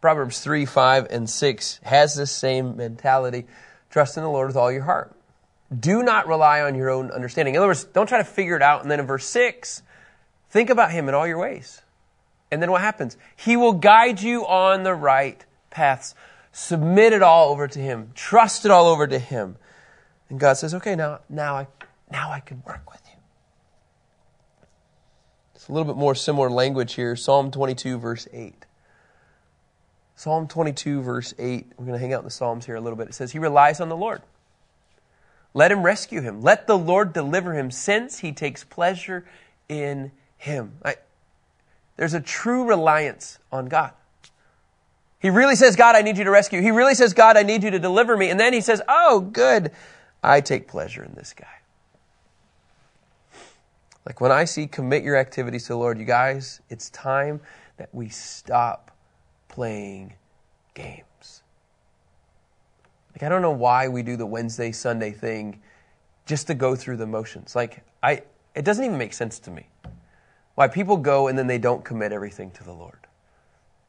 Proverbs 0.00 0.40
3, 0.40 0.64
5, 0.64 1.06
and 1.10 1.28
6 1.28 1.80
has 1.82 2.14
this 2.14 2.30
same 2.30 2.76
mentality. 2.76 3.46
Trust 3.90 4.16
in 4.16 4.22
the 4.22 4.28
Lord 4.28 4.46
with 4.48 4.56
all 4.56 4.70
your 4.70 4.82
heart. 4.82 5.12
Do 5.76 6.02
not 6.02 6.28
rely 6.28 6.60
on 6.60 6.76
your 6.76 6.90
own 6.90 7.10
understanding. 7.10 7.54
In 7.54 7.58
other 7.58 7.66
words, 7.66 7.84
don't 7.84 8.06
try 8.06 8.18
to 8.18 8.24
figure 8.24 8.54
it 8.54 8.62
out. 8.62 8.82
And 8.82 8.90
then 8.90 9.00
in 9.00 9.06
verse 9.06 9.26
6, 9.26 9.82
think 10.50 10.70
about 10.70 10.92
Him 10.92 11.08
in 11.08 11.14
all 11.14 11.26
your 11.26 11.38
ways. 11.38 11.82
And 12.52 12.62
then 12.62 12.70
what 12.70 12.82
happens? 12.82 13.16
He 13.34 13.56
will 13.56 13.72
guide 13.72 14.20
you 14.20 14.46
on 14.46 14.84
the 14.84 14.94
right 14.94 15.44
paths. 15.70 16.14
Submit 16.52 17.12
it 17.12 17.22
all 17.22 17.50
over 17.50 17.66
to 17.66 17.78
Him. 17.80 18.12
Trust 18.14 18.64
it 18.64 18.70
all 18.70 18.86
over 18.86 19.08
to 19.08 19.18
Him. 19.18 19.56
And 20.30 20.38
God 20.38 20.54
says, 20.54 20.74
okay, 20.74 20.94
now, 20.94 21.20
now 21.28 21.56
I, 21.56 21.66
now 22.12 22.30
I 22.30 22.38
can 22.38 22.62
work 22.64 22.88
with 22.90 23.05
a 25.68 25.72
little 25.72 25.86
bit 25.86 25.98
more 25.98 26.14
similar 26.14 26.50
language 26.50 26.94
here. 26.94 27.16
Psalm 27.16 27.50
22, 27.50 27.98
verse 27.98 28.28
8. 28.32 28.66
Psalm 30.14 30.48
22, 30.48 31.02
verse 31.02 31.34
8. 31.38 31.66
We're 31.76 31.84
going 31.86 31.98
to 31.98 32.00
hang 32.00 32.12
out 32.12 32.20
in 32.20 32.24
the 32.24 32.30
Psalms 32.30 32.66
here 32.66 32.76
a 32.76 32.80
little 32.80 32.96
bit. 32.96 33.08
It 33.08 33.14
says, 33.14 33.32
He 33.32 33.38
relies 33.38 33.80
on 33.80 33.88
the 33.88 33.96
Lord. 33.96 34.22
Let 35.54 35.72
him 35.72 35.82
rescue 35.82 36.20
him. 36.20 36.42
Let 36.42 36.66
the 36.66 36.76
Lord 36.76 37.12
deliver 37.12 37.54
him, 37.54 37.70
since 37.70 38.18
he 38.18 38.32
takes 38.32 38.62
pleasure 38.62 39.24
in 39.68 40.12
him. 40.36 40.72
I, 40.84 40.96
there's 41.96 42.14
a 42.14 42.20
true 42.20 42.64
reliance 42.64 43.38
on 43.50 43.66
God. 43.66 43.92
He 45.18 45.30
really 45.30 45.56
says, 45.56 45.76
God, 45.76 45.96
I 45.96 46.02
need 46.02 46.18
you 46.18 46.24
to 46.24 46.30
rescue. 46.30 46.60
He 46.60 46.70
really 46.70 46.94
says, 46.94 47.14
God, 47.14 47.36
I 47.36 47.42
need 47.42 47.62
you 47.62 47.70
to 47.70 47.78
deliver 47.78 48.16
me. 48.16 48.28
And 48.28 48.38
then 48.38 48.52
he 48.52 48.60
says, 48.60 48.82
Oh, 48.88 49.20
good. 49.20 49.72
I 50.22 50.40
take 50.40 50.68
pleasure 50.68 51.02
in 51.02 51.14
this 51.14 51.32
guy. 51.32 51.46
Like 54.06 54.20
when 54.20 54.30
I 54.30 54.44
see 54.44 54.68
commit 54.68 55.02
your 55.02 55.16
activities 55.16 55.64
to 55.64 55.68
the 55.70 55.78
Lord, 55.78 55.98
you 55.98 56.04
guys, 56.04 56.60
it's 56.70 56.88
time 56.90 57.40
that 57.76 57.88
we 57.92 58.08
stop 58.08 58.92
playing 59.48 60.14
games. 60.74 61.42
Like 63.12 63.24
I 63.24 63.28
don't 63.28 63.42
know 63.42 63.50
why 63.50 63.88
we 63.88 64.02
do 64.02 64.16
the 64.16 64.26
Wednesday 64.26 64.70
Sunday 64.70 65.10
thing 65.10 65.60
just 66.24 66.46
to 66.46 66.54
go 66.54 66.76
through 66.76 66.98
the 66.98 67.06
motions. 67.06 67.56
Like 67.56 67.82
I 68.02 68.22
it 68.54 68.64
doesn't 68.64 68.84
even 68.84 68.96
make 68.96 69.12
sense 69.12 69.40
to 69.40 69.50
me. 69.50 69.66
Why 70.54 70.68
people 70.68 70.96
go 70.96 71.26
and 71.26 71.36
then 71.36 71.48
they 71.48 71.58
don't 71.58 71.84
commit 71.84 72.12
everything 72.12 72.52
to 72.52 72.64
the 72.64 72.72
Lord. 72.72 73.06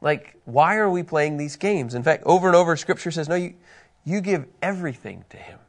Like 0.02 0.36
why 0.46 0.78
are 0.78 0.90
we 0.90 1.04
playing 1.04 1.38
these 1.38 1.58
games? 1.58 1.94
In 1.94 2.02
fact, 2.02 2.24
over 2.26 2.48
and 2.48 2.56
over 2.56 2.76
scripture 2.76 3.12
says 3.12 3.30
no 3.30 3.36
you 3.36 3.54
you 4.04 4.22
give 4.22 4.46
everything 4.64 5.26
to 5.30 5.38
him. 5.38 5.60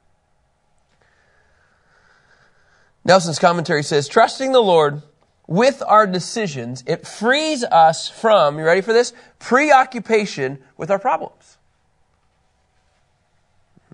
Nelson's 3.08 3.38
commentary 3.38 3.82
says, 3.82 4.06
trusting 4.06 4.52
the 4.52 4.60
Lord 4.60 5.00
with 5.46 5.82
our 5.86 6.06
decisions, 6.06 6.84
it 6.86 7.06
frees 7.06 7.64
us 7.64 8.06
from, 8.06 8.58
you 8.58 8.64
ready 8.66 8.82
for 8.82 8.92
this? 8.92 9.14
Preoccupation 9.38 10.58
with 10.76 10.90
our 10.90 10.98
problems. 10.98 11.56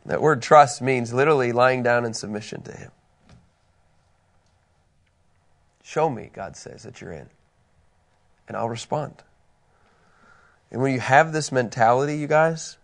That 0.05 0.21
word 0.21 0.43
trust 0.43 0.83
means 0.83 1.15
literally 1.15 1.53
lying 1.53 1.85
down 1.85 2.05
in 2.05 2.13
submission 2.13 2.63
to 2.63 2.73
Him. 2.73 2.91
Show 5.85 6.11
me, 6.11 6.31
God 6.33 6.57
says, 6.57 6.83
that 6.83 7.01
you're 7.01 7.13
in, 7.13 7.29
and 8.49 8.57
I'll 8.57 8.69
respond. 8.69 9.23
And 10.73 10.83
when 10.83 10.93
you 10.93 10.99
have 10.99 11.33
this 11.33 11.53
mentality, 11.53 12.19
you 12.19 12.27
guys, 12.27 12.79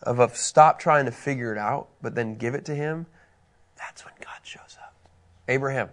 of, 0.00 0.36
stop 0.36 0.78
trying 0.78 1.06
to 1.06 1.10
figure 1.10 1.50
it 1.50 1.58
out, 1.58 1.88
but 2.00 2.14
then 2.14 2.36
give 2.36 2.54
it 2.54 2.64
to 2.66 2.74
Him, 2.74 3.06
that's 3.76 4.04
when 4.04 4.14
God 4.20 4.38
shows 4.44 4.78
up. 4.80 4.85
Abraham, 5.48 5.88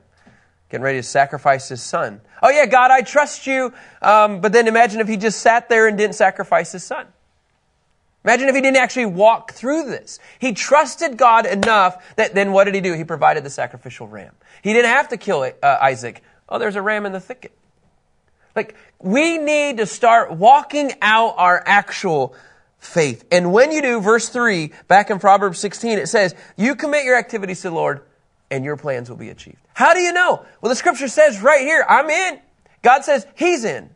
getting 0.70 0.84
ready 0.84 1.00
to 1.00 1.04
sacrifice 1.04 1.70
his 1.70 1.82
son. 1.82 2.22
Oh, 2.42 2.50
yeah, 2.50 2.66
God, 2.66 2.92
I 2.92 3.02
trust 3.02 3.48
you. 3.48 3.74
Um, 4.02 4.42
but 4.42 4.52
then 4.52 4.68
imagine 4.68 5.02
if 5.02 5.08
he 5.08 5.18
just 5.18 5.42
sat 5.42 5.70
there 5.70 5.88
and 5.88 5.98
didn't 5.98 6.16
sacrifice 6.16 6.72
his 6.72 6.84
son. 6.84 7.08
Imagine 8.26 8.48
if 8.48 8.56
he 8.56 8.62
didn't 8.62 8.78
actually 8.78 9.08
walk 9.08 9.52
through 9.52 9.84
this. 9.84 10.20
He 10.40 10.54
trusted 10.54 11.18
God 11.18 11.46
enough 11.46 12.16
that 12.16 12.34
then 12.34 12.54
what 12.54 12.66
did 12.66 12.76
he 12.76 12.82
do? 12.82 12.94
He 12.94 13.04
provided 13.04 13.44
the 13.44 13.50
sacrificial 13.50 14.08
ram. 14.08 14.34
He 14.62 14.72
didn't 14.72 14.92
have 14.92 15.10
to 15.10 15.18
kill 15.18 15.42
uh, 15.42 15.78
Isaac. 15.82 16.24
Oh, 16.48 16.58
there's 16.58 16.78
a 16.78 16.82
ram 16.82 17.06
in 17.06 17.12
the 17.12 17.20
thicket. 17.20 17.52
Like, 18.56 18.76
we 19.00 19.38
need 19.38 19.78
to 19.78 19.86
start 19.86 20.32
walking 20.32 20.94
out 21.02 21.36
our 21.38 21.62
actual 21.66 22.36
faith. 22.78 23.26
And 23.32 23.52
when 23.52 23.72
you 23.72 23.82
do, 23.82 24.00
verse 24.00 24.30
3, 24.30 24.72
back 24.88 25.10
in 25.10 25.20
Proverbs 25.20 25.60
16, 25.60 25.98
it 25.98 26.08
says, 26.08 26.36
You 26.56 26.76
commit 26.76 27.04
your 27.04 27.18
activities 27.18 27.62
to 27.62 27.70
the 27.70 27.76
Lord, 27.76 28.02
and 28.54 28.64
your 28.64 28.78
plans 28.78 29.10
will 29.10 29.18
be 29.18 29.30
achieved. 29.30 29.58
How 29.74 29.94
do 29.94 30.00
you 30.00 30.14
know? 30.14 30.46
Well, 30.62 30.70
the 30.70 30.76
scripture 30.76 31.08
says 31.08 31.42
right 31.42 31.62
here, 31.62 31.84
I'm 31.90 32.10
in. 32.10 32.40
God 32.84 33.04
says 33.04 33.26
He's 33.36 33.66
in. 33.66 33.90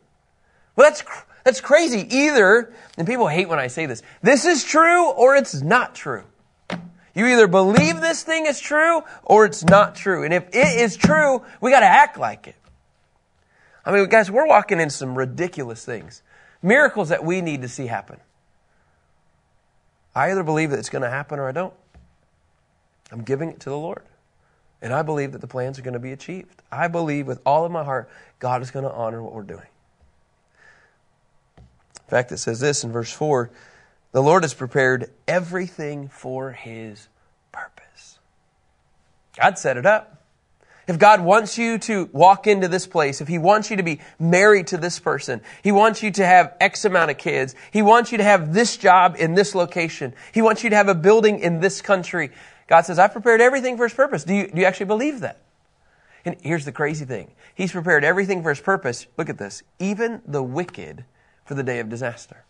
Well, 0.76 0.90
that's, 0.90 1.04
that's 1.44 1.62
crazy. 1.62 2.08
Either, 2.10 2.74
and 2.98 3.08
people 3.08 3.28
hate 3.28 3.48
when 3.48 3.60
I 3.60 3.68
say 3.68 3.86
this, 3.86 4.02
this 4.24 4.46
is 4.46 4.64
true 4.64 5.12
or 5.12 5.36
it's 5.36 5.62
not 5.62 5.94
true. 5.94 6.24
You 7.14 7.28
either 7.28 7.48
believe 7.48 8.02
this 8.02 8.24
thing 8.24 8.46
is 8.46 8.60
true 8.60 9.02
or 9.24 9.46
it's 9.46 9.64
not 9.64 9.96
true. 9.96 10.24
And 10.24 10.34
if 10.34 10.48
it 10.50 10.80
is 10.80 10.98
true, 10.98 11.44
we 11.62 11.72
got 11.72 11.80
to 11.82 11.88
act 11.88 12.18
like 12.18 12.48
it. 12.48 12.56
I 13.86 13.92
mean, 13.92 14.08
guys, 14.10 14.30
we're 14.30 14.48
walking 14.48 14.80
in 14.80 14.90
some 14.90 15.18
ridiculous 15.18 15.86
things. 15.86 16.22
Miracles 16.62 17.10
that 17.10 17.24
we 17.24 17.42
need 17.42 17.62
to 17.62 17.68
see 17.68 17.88
happen. 17.88 18.18
I 20.16 20.32
either 20.32 20.44
believe 20.44 20.72
that 20.72 20.80
it's 20.80 20.90
going 20.90 21.04
to 21.04 21.10
happen 21.10 21.40
or 21.40 21.48
I 21.48 21.52
don't. 21.52 21.74
I'm 23.12 23.22
giving 23.22 23.50
it 23.50 23.60
to 23.62 23.70
the 23.70 23.78
Lord. 23.78 24.04
And 24.82 24.94
I 24.94 25.02
believe 25.02 25.32
that 25.32 25.42
the 25.42 25.48
plans 25.48 25.80
are 25.80 25.82
going 25.82 25.94
to 25.94 26.00
be 26.00 26.12
achieved. 26.12 26.62
I 26.72 26.88
believe 26.88 27.28
with 27.28 27.42
all 27.46 27.66
of 27.66 27.72
my 27.72 27.84
heart, 27.84 28.10
God 28.40 28.62
is 28.62 28.72
going 28.72 28.86
to 28.86 28.92
honor 28.92 29.22
what 29.24 29.34
we're 29.34 29.42
doing. 29.42 29.68
In 31.58 32.10
fact, 32.10 32.32
it 32.32 32.38
says 32.38 32.60
this 32.60 32.84
in 32.84 32.92
verse 32.92 33.12
4 33.12 33.50
the 34.14 34.24
Lord 34.24 34.44
has 34.44 34.54
prepared 34.54 35.12
everything 35.28 36.08
for 36.08 36.52
his 36.52 37.08
purpose. 37.52 38.20
God 39.38 39.60
set 39.60 39.78
it 39.78 39.86
up. 39.86 40.18
If 40.88 40.98
God 40.98 41.20
wants 41.20 41.58
you 41.58 41.78
to 41.80 42.10
walk 42.14 42.48
into 42.48 42.70
this 42.70 42.88
place, 42.88 43.20
if 43.20 43.28
He 43.28 43.38
wants 43.38 43.70
you 43.70 43.76
to 43.76 43.84
be 43.84 44.00
married 44.18 44.68
to 44.68 44.78
this 44.78 45.00
person, 45.00 45.42
He 45.62 45.74
wants 45.74 46.02
you 46.02 46.12
to 46.12 46.26
have 46.26 46.56
X 46.62 46.86
amount 46.86 47.12
of 47.12 47.18
kids, 47.18 47.56
He 47.72 47.82
wants 47.82 48.14
you 48.14 48.20
to 48.20 48.24
have 48.24 48.54
this 48.54 48.78
job 48.78 49.18
in 49.20 49.34
this 49.34 49.54
location, 49.54 50.14
He 50.32 50.42
wants 50.42 50.64
you 50.64 50.70
to 50.70 50.78
have 50.78 50.88
a 50.88 50.96
building 50.96 51.40
in 51.40 51.60
this 51.60 51.82
country, 51.82 52.32
God 52.68 52.82
says, 52.82 53.00
I've 53.00 53.14
prepared 53.14 53.42
everything 53.42 53.78
for 53.78 53.84
his 53.84 53.94
purpose. 53.94 54.24
Do 54.24 54.34
you, 54.34 54.48
do 54.48 54.60
you 54.60 54.66
actually 54.66 54.88
believe 54.88 55.22
that? 55.22 55.40
And 56.26 56.36
here's 56.42 56.66
the 56.66 56.74
crazy 56.74 57.06
thing. 57.06 57.32
He's 57.56 57.72
prepared 57.72 58.04
everything 58.04 58.44
for 58.44 58.50
his 58.50 58.60
purpose. 58.60 59.08
Look 59.18 59.30
at 59.30 59.38
this. 59.38 59.64
Even 59.80 60.22
the 60.28 60.44
wicked 60.44 61.06
for 61.46 61.54
the 61.54 61.64
day 61.64 61.80
of 61.80 61.88
disaster. 61.90 62.44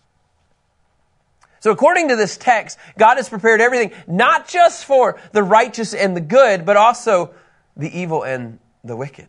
So 1.59 1.71
according 1.71 2.09
to 2.09 2.15
this 2.15 2.37
text, 2.37 2.77
God 2.97 3.17
has 3.17 3.29
prepared 3.29 3.61
everything 3.61 3.91
not 4.07 4.47
just 4.47 4.85
for 4.85 5.19
the 5.31 5.43
righteous 5.43 5.93
and 5.93 6.15
the 6.15 6.21
good, 6.21 6.65
but 6.65 6.77
also 6.77 7.33
the 7.75 7.95
evil 7.95 8.23
and 8.23 8.59
the 8.83 8.95
wicked. 8.95 9.27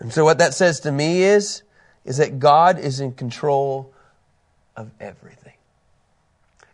And 0.00 0.12
so 0.12 0.24
what 0.24 0.38
that 0.38 0.54
says 0.54 0.80
to 0.80 0.92
me 0.92 1.22
is, 1.22 1.62
is 2.04 2.16
that 2.16 2.38
God 2.38 2.78
is 2.78 3.00
in 3.00 3.12
control 3.12 3.92
of 4.76 4.90
everything. 5.00 5.57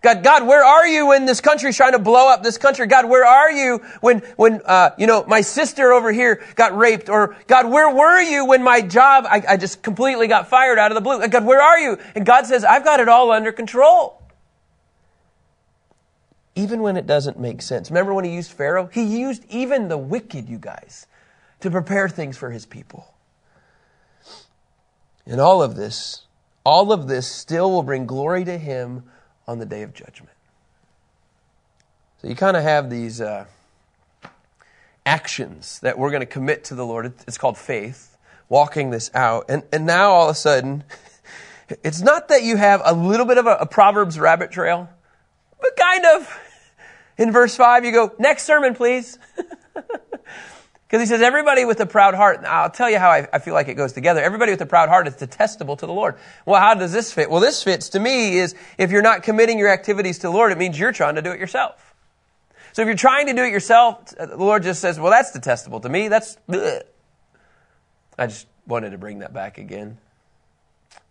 God, 0.05 0.23
God, 0.23 0.47
where 0.47 0.63
are 0.63 0.87
you 0.87 1.07
when 1.07 1.25
this 1.25 1.41
country's 1.41 1.79
trying 1.79 1.93
to 1.93 1.99
blow 1.99 2.29
up 2.29 2.43
this 2.43 2.59
country? 2.59 2.87
God, 2.87 3.09
where 3.09 3.25
are 3.25 3.51
you 3.51 3.79
when, 4.03 4.19
when, 4.37 4.61
uh, 4.67 4.91
you 4.99 5.07
know, 5.07 5.25
my 5.27 5.41
sister 5.41 5.95
over 5.95 6.13
here 6.13 6.45
got 6.57 6.77
raped? 6.77 7.09
Or, 7.09 7.35
God, 7.47 7.71
where 7.71 7.89
were 7.89 8.21
you 8.21 8.45
when 8.45 8.63
my 8.63 8.83
job, 8.83 9.25
I, 9.27 9.43
I 9.49 9.57
just 9.57 9.83
completely 9.83 10.29
got 10.29 10.49
fired 10.49 10.79
out 10.79 10.91
of 10.91 10.95
the 10.95 11.01
blue? 11.01 11.27
God, 11.27 11.47
where 11.47 11.63
are 11.63 11.79
you? 11.79 11.97
And 12.15 12.27
God 12.27 12.45
says, 12.45 12.65
I've 12.65 12.85
got 12.85 13.01
it 13.01 13.09
all 13.09 13.33
under 13.33 13.51
control. 13.51 14.21
Even 16.55 16.83
when 16.83 16.99
it 16.99 17.07
doesn't 17.07 17.39
make 17.39 17.63
sense. 17.63 17.91
Remember 17.91 18.13
when 18.13 18.27
he 18.27 18.35
used 18.35 18.53
Pharaoh? 18.53 18.91
He 18.93 19.05
used 19.05 19.43
even 19.49 19.89
the 19.89 19.97
wicked, 19.97 20.51
you 20.51 20.59
guys, 20.59 21.07
to 21.61 21.71
prepare 21.71 22.11
things 22.11 22.37
for 22.37 22.51
his 22.51 22.67
people. 22.67 23.15
And 25.25 25.41
all 25.41 25.63
of 25.63 25.77
this, 25.77 26.27
all 26.63 26.93
of 26.93 27.09
this 27.09 27.27
still 27.27 27.71
will 27.71 27.83
bring 27.83 28.05
glory 28.05 28.45
to 28.45 28.59
him 28.59 29.05
on 29.47 29.59
the 29.59 29.67
day 29.67 29.83
of 29.83 29.93
judgment. 29.95 30.35
So 32.21 32.29
you 32.29 32.35
kind 32.37 32.57
of 32.57 32.63
have 32.63 32.89
these 32.89 33.21
uh, 33.21 33.45
actions 35.05 35.81
that 35.81 35.99
we're 35.99 36.11
going 36.11 36.21
to 36.21 36.27
commit 36.27 36.65
to 36.65 36.75
the 36.75 36.87
Lord. 36.87 37.13
It's 37.27 37.39
called 37.39 37.59
faith, 37.59 38.17
walking 38.49 38.91
this 38.91 39.11
out. 39.15 39.47
And, 39.49 39.63
and 39.73 39.85
now 39.87 40.13
all 40.13 40.25
of 40.25 40.31
a 40.31 40.35
sudden, 40.35 40.85
it's 41.85 42.01
not 42.01 42.29
that 42.29 42.43
you 42.43 42.57
have 42.57 42.81
a 42.85 42.95
little 42.95 43.27
bit 43.27 43.39
of 43.39 43.47
a, 43.47 43.57
a 43.57 43.67
Proverbs 43.67 44.19
rabbit 44.19 44.51
trail, 44.51 44.89
but 45.61 45.77
kind 45.77 46.05
of. 46.17 46.41
In 47.17 47.31
verse 47.31 47.55
5, 47.55 47.85
you 47.85 47.93
go, 47.93 48.13
next 48.19 48.45
sermon, 48.45 48.75
please. 48.75 49.19
Because 50.87 51.01
he 51.01 51.07
says, 51.07 51.23
everybody 51.23 51.65
with 51.65 51.81
a 51.81 51.87
proud 51.87 52.15
heart, 52.15 52.45
I'll 52.45 52.71
tell 52.71 52.91
you 52.91 52.99
how 52.99 53.11
I, 53.11 53.27
I, 53.33 53.39
feel 53.39 53.55
like 53.55 53.69
it 53.69 53.75
goes 53.75 53.93
together. 53.93 54.23
Everybody 54.23 54.53
with 54.53 54.61
a 54.61 54.67
proud 54.67 54.91
heart 54.91 55.09
is 55.09 55.17
detestable 55.17 55.77
to 55.77 55.87
the 55.87 55.93
Lord. 55.93 56.17
Well, 56.45 56.61
how 56.61 56.75
does 56.75 56.93
this 56.93 57.13
fit? 57.13 57.31
Well, 57.31 57.41
this 57.41 57.63
fits 57.63 57.91
to 57.91 58.01
me 58.01 58.39
is 58.39 58.55
if 58.77 58.91
you're 58.91 59.03
not 59.03 59.23
committing 59.23 59.59
your 59.59 59.71
activities 59.71 60.19
to 60.19 60.29
the 60.29 60.33
Lord, 60.33 60.53
it 60.53 60.59
means 60.59 60.79
you're 60.79 60.93
trying 60.93 61.15
to 61.15 61.23
do 61.23 61.33
it 61.33 61.41
yourself. 61.41 61.95
So 62.75 62.83
if 62.83 62.87
you're 62.87 62.97
trying 62.97 63.27
to 63.27 63.33
do 63.33 63.43
it 63.45 63.51
yourself, 63.51 64.13
uh, 64.19 64.27
the 64.27 64.37
Lord 64.37 64.63
just 64.63 64.81
says, 64.81 65.01
well, 65.01 65.11
that's 65.11 65.33
detestable 65.33 65.81
to 65.81 65.89
me. 65.89 66.09
That's, 66.09 66.37
bleh. 66.49 66.83
I 68.19 68.27
just 68.27 68.47
wanted 68.67 68.91
to 68.91 68.99
bring 68.99 69.21
that 69.21 69.33
back 69.33 69.59
again. 69.59 69.99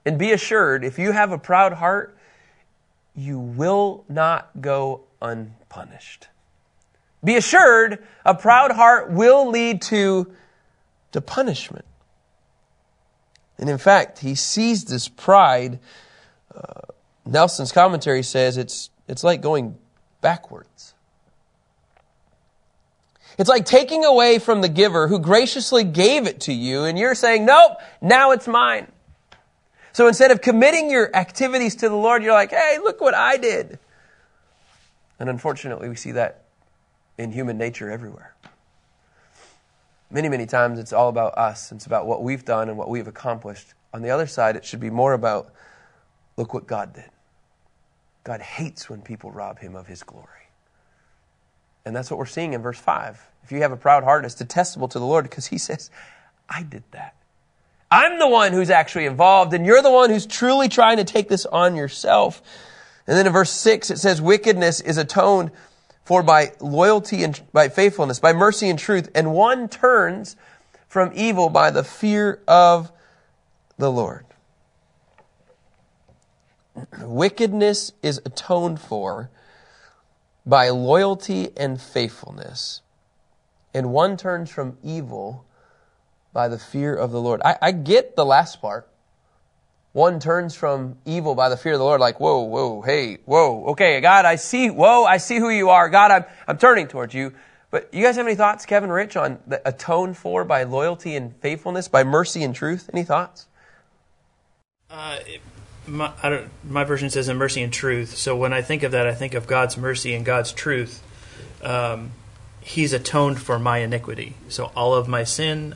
And 0.05 0.19
be 0.19 0.33
assured, 0.33 0.83
if 0.83 0.99
you 0.99 1.11
have 1.11 1.31
a 1.31 1.37
proud 1.37 1.73
heart, 1.73 2.17
you 3.15 3.39
will 3.39 4.05
not 4.09 4.49
go 4.59 5.01
unpunished. 5.21 6.27
Be 7.23 7.37
assured, 7.37 8.03
a 8.25 8.35
proud 8.35 8.71
heart 8.71 9.11
will 9.11 9.49
lead 9.49 9.81
to, 9.83 10.33
to 11.13 11.21
punishment. 11.21 11.85
And 13.57 13.69
in 13.69 13.77
fact, 13.77 14.19
he 14.19 14.35
sees 14.35 14.85
this 14.85 15.07
pride. 15.07 15.79
Uh, 16.53 16.81
Nelson's 17.25 17.71
commentary 17.71 18.23
says 18.23 18.57
it's, 18.57 18.89
it's 19.07 19.23
like 19.23 19.41
going 19.41 19.77
backwards. 20.21 20.93
It's 23.37 23.49
like 23.49 23.65
taking 23.65 24.05
away 24.05 24.37
from 24.37 24.61
the 24.61 24.69
giver 24.69 25.07
who 25.07 25.19
graciously 25.19 25.83
gave 25.83 26.27
it 26.27 26.41
to 26.41 26.53
you, 26.53 26.83
and 26.83 26.99
you're 26.99 27.15
saying, 27.15 27.45
Nope, 27.45 27.77
now 28.01 28.31
it's 28.31 28.47
mine. 28.47 28.91
So 29.91 30.07
instead 30.07 30.31
of 30.31 30.41
committing 30.41 30.91
your 30.91 31.15
activities 31.15 31.75
to 31.77 31.89
the 31.89 31.95
Lord, 31.95 32.21
you're 32.21 32.33
like, 32.33 32.51
Hey, 32.51 32.77
look 32.83 33.01
what 33.01 33.15
I 33.15 33.37
did. 33.37 33.79
And 35.19 35.29
unfortunately, 35.29 35.89
we 35.89 35.95
see 35.95 36.11
that 36.11 36.42
in 37.17 37.31
human 37.31 37.57
nature 37.57 37.91
everywhere. 37.91 38.35
Many, 40.09 40.29
many 40.29 40.45
times 40.45 40.79
it's 40.79 40.93
all 40.93 41.09
about 41.09 41.37
us. 41.37 41.71
It's 41.71 41.85
about 41.85 42.05
what 42.05 42.21
we've 42.21 42.45
done 42.45 42.69
and 42.69 42.77
what 42.77 42.89
we've 42.89 43.07
accomplished. 43.07 43.73
On 43.93 44.01
the 44.01 44.11
other 44.11 44.27
side, 44.27 44.55
it 44.55 44.63
should 44.63 44.79
be 44.79 44.89
more 44.89 45.13
about 45.13 45.53
look 46.37 46.53
what 46.53 46.67
God 46.67 46.93
did. 46.93 47.09
God 48.23 48.41
hates 48.41 48.89
when 48.89 49.01
people 49.01 49.31
rob 49.31 49.59
him 49.59 49.75
of 49.75 49.87
his 49.87 50.03
glory. 50.03 50.27
And 51.85 51.95
that's 51.95 52.09
what 52.09 52.17
we're 52.17 52.25
seeing 52.25 52.53
in 52.53 52.61
verse 52.61 52.79
5. 52.79 53.19
If 53.43 53.51
you 53.51 53.61
have 53.61 53.71
a 53.71 53.77
proud 53.77 54.03
heart, 54.03 54.23
it's 54.23 54.35
detestable 54.35 54.87
to 54.89 54.99
the 54.99 55.05
Lord 55.05 55.25
because 55.25 55.47
he 55.47 55.57
says, 55.57 55.89
I 56.47 56.63
did 56.63 56.83
that. 56.91 57.15
I'm 57.91 58.17
the 58.19 58.27
one 58.27 58.53
who's 58.53 58.69
actually 58.69 59.05
involved, 59.05 59.53
and 59.53 59.65
you're 59.65 59.81
the 59.81 59.91
one 59.91 60.09
who's 60.09 60.25
truly 60.25 60.69
trying 60.69 60.97
to 60.97 61.03
take 61.03 61.27
this 61.27 61.45
on 61.45 61.75
yourself. 61.75 62.41
And 63.05 63.17
then 63.17 63.27
in 63.27 63.33
verse 63.33 63.51
6, 63.51 63.91
it 63.91 63.97
says, 63.97 64.21
Wickedness 64.21 64.79
is 64.79 64.97
atoned 64.97 65.51
for 66.03 66.21
by 66.21 66.51
loyalty 66.59 67.23
and 67.23 67.41
by 67.53 67.69
faithfulness, 67.69 68.19
by 68.19 68.33
mercy 68.33 68.69
and 68.69 68.77
truth, 68.77 69.09
and 69.15 69.33
one 69.33 69.69
turns 69.69 70.35
from 70.87 71.11
evil 71.15 71.49
by 71.49 71.71
the 71.71 71.83
fear 71.83 72.41
of 72.47 72.91
the 73.77 73.91
Lord. 73.91 74.25
Wickedness 77.01 77.93
is 78.01 78.21
atoned 78.25 78.79
for 78.79 79.29
by 80.45 80.69
loyalty 80.69 81.49
and 81.55 81.81
faithfulness, 81.81 82.81
and 83.73 83.91
one 83.91 84.17
turns 84.17 84.49
from 84.49 84.77
evil 84.83 85.45
by 86.33 86.47
the 86.47 86.59
fear 86.59 86.93
of 86.93 87.11
the 87.11 87.21
Lord. 87.21 87.41
I, 87.45 87.57
I, 87.61 87.71
get 87.71 88.15
the 88.15 88.25
last 88.25 88.59
part. 88.61 88.89
One 89.93 90.19
turns 90.19 90.55
from 90.55 90.97
evil 91.05 91.35
by 91.35 91.49
the 91.49 91.57
fear 91.57 91.73
of 91.73 91.79
the 91.79 91.85
Lord, 91.85 92.01
like, 92.01 92.19
whoa, 92.19 92.41
whoa, 92.41 92.81
hey, 92.81 93.19
whoa, 93.25 93.67
okay, 93.67 94.01
God, 94.01 94.25
I 94.25 94.37
see, 94.37 94.71
whoa, 94.71 95.03
I 95.03 95.17
see 95.17 95.37
who 95.37 95.51
you 95.51 95.69
are. 95.69 95.87
God, 95.87 96.09
I'm, 96.09 96.25
I'm 96.47 96.57
turning 96.57 96.87
towards 96.87 97.13
you. 97.13 97.31
But 97.69 97.93
you 97.93 98.03
guys 98.03 98.17
have 98.17 98.25
any 98.25 98.35
thoughts, 98.35 98.65
Kevin 98.65 98.91
Rich, 98.91 99.15
on 99.15 99.39
the 99.45 99.61
atoned 99.67 100.17
for 100.17 100.43
by 100.45 100.63
loyalty 100.63 101.15
and 101.15 101.35
faithfulness, 101.37 101.87
by 101.87 102.03
mercy 102.03 102.43
and 102.43 102.55
truth? 102.55 102.89
Any 102.91 103.03
thoughts? 103.03 103.45
Uh, 104.89 105.17
my, 105.87 106.47
my, 106.63 106.83
version 106.83 107.09
says 107.09 107.29
in 107.29 107.37
mercy 107.37 107.61
and 107.61 107.73
truth. 107.73 108.15
So 108.15 108.35
when 108.35 108.53
I 108.53 108.61
think 108.61 108.83
of 108.83 108.91
that, 108.91 109.07
I 109.07 109.13
think 109.13 109.33
of 109.33 109.47
God's 109.47 109.77
mercy 109.77 110.13
and 110.13 110.25
God's 110.25 110.51
truth. 110.51 111.03
Um, 111.63 112.11
he's 112.61 112.93
atoned 112.93 113.41
for 113.41 113.59
my 113.59 113.79
iniquity. 113.79 114.35
So 114.49 114.71
all 114.75 114.93
of 114.93 115.07
my 115.07 115.23
sin, 115.23 115.75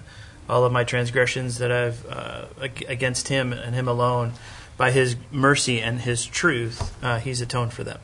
all 0.50 0.63
of 0.63 0.72
my 0.72 0.84
transgressions 0.84 1.58
that 1.58 1.72
I've 1.72 2.06
uh, 2.06 2.46
against 2.60 3.27
Him 3.27 3.54
and 3.54 3.75
Him 3.75 3.88
alone, 3.88 4.34
by 4.77 4.92
His 4.92 5.16
mercy 5.32 5.82
and 5.82 6.01
His 6.01 6.25
truth, 6.25 6.96
uh, 7.04 7.20
He's 7.20 7.42
atoned 7.42 7.74
for 7.74 7.84
them. 7.84 8.00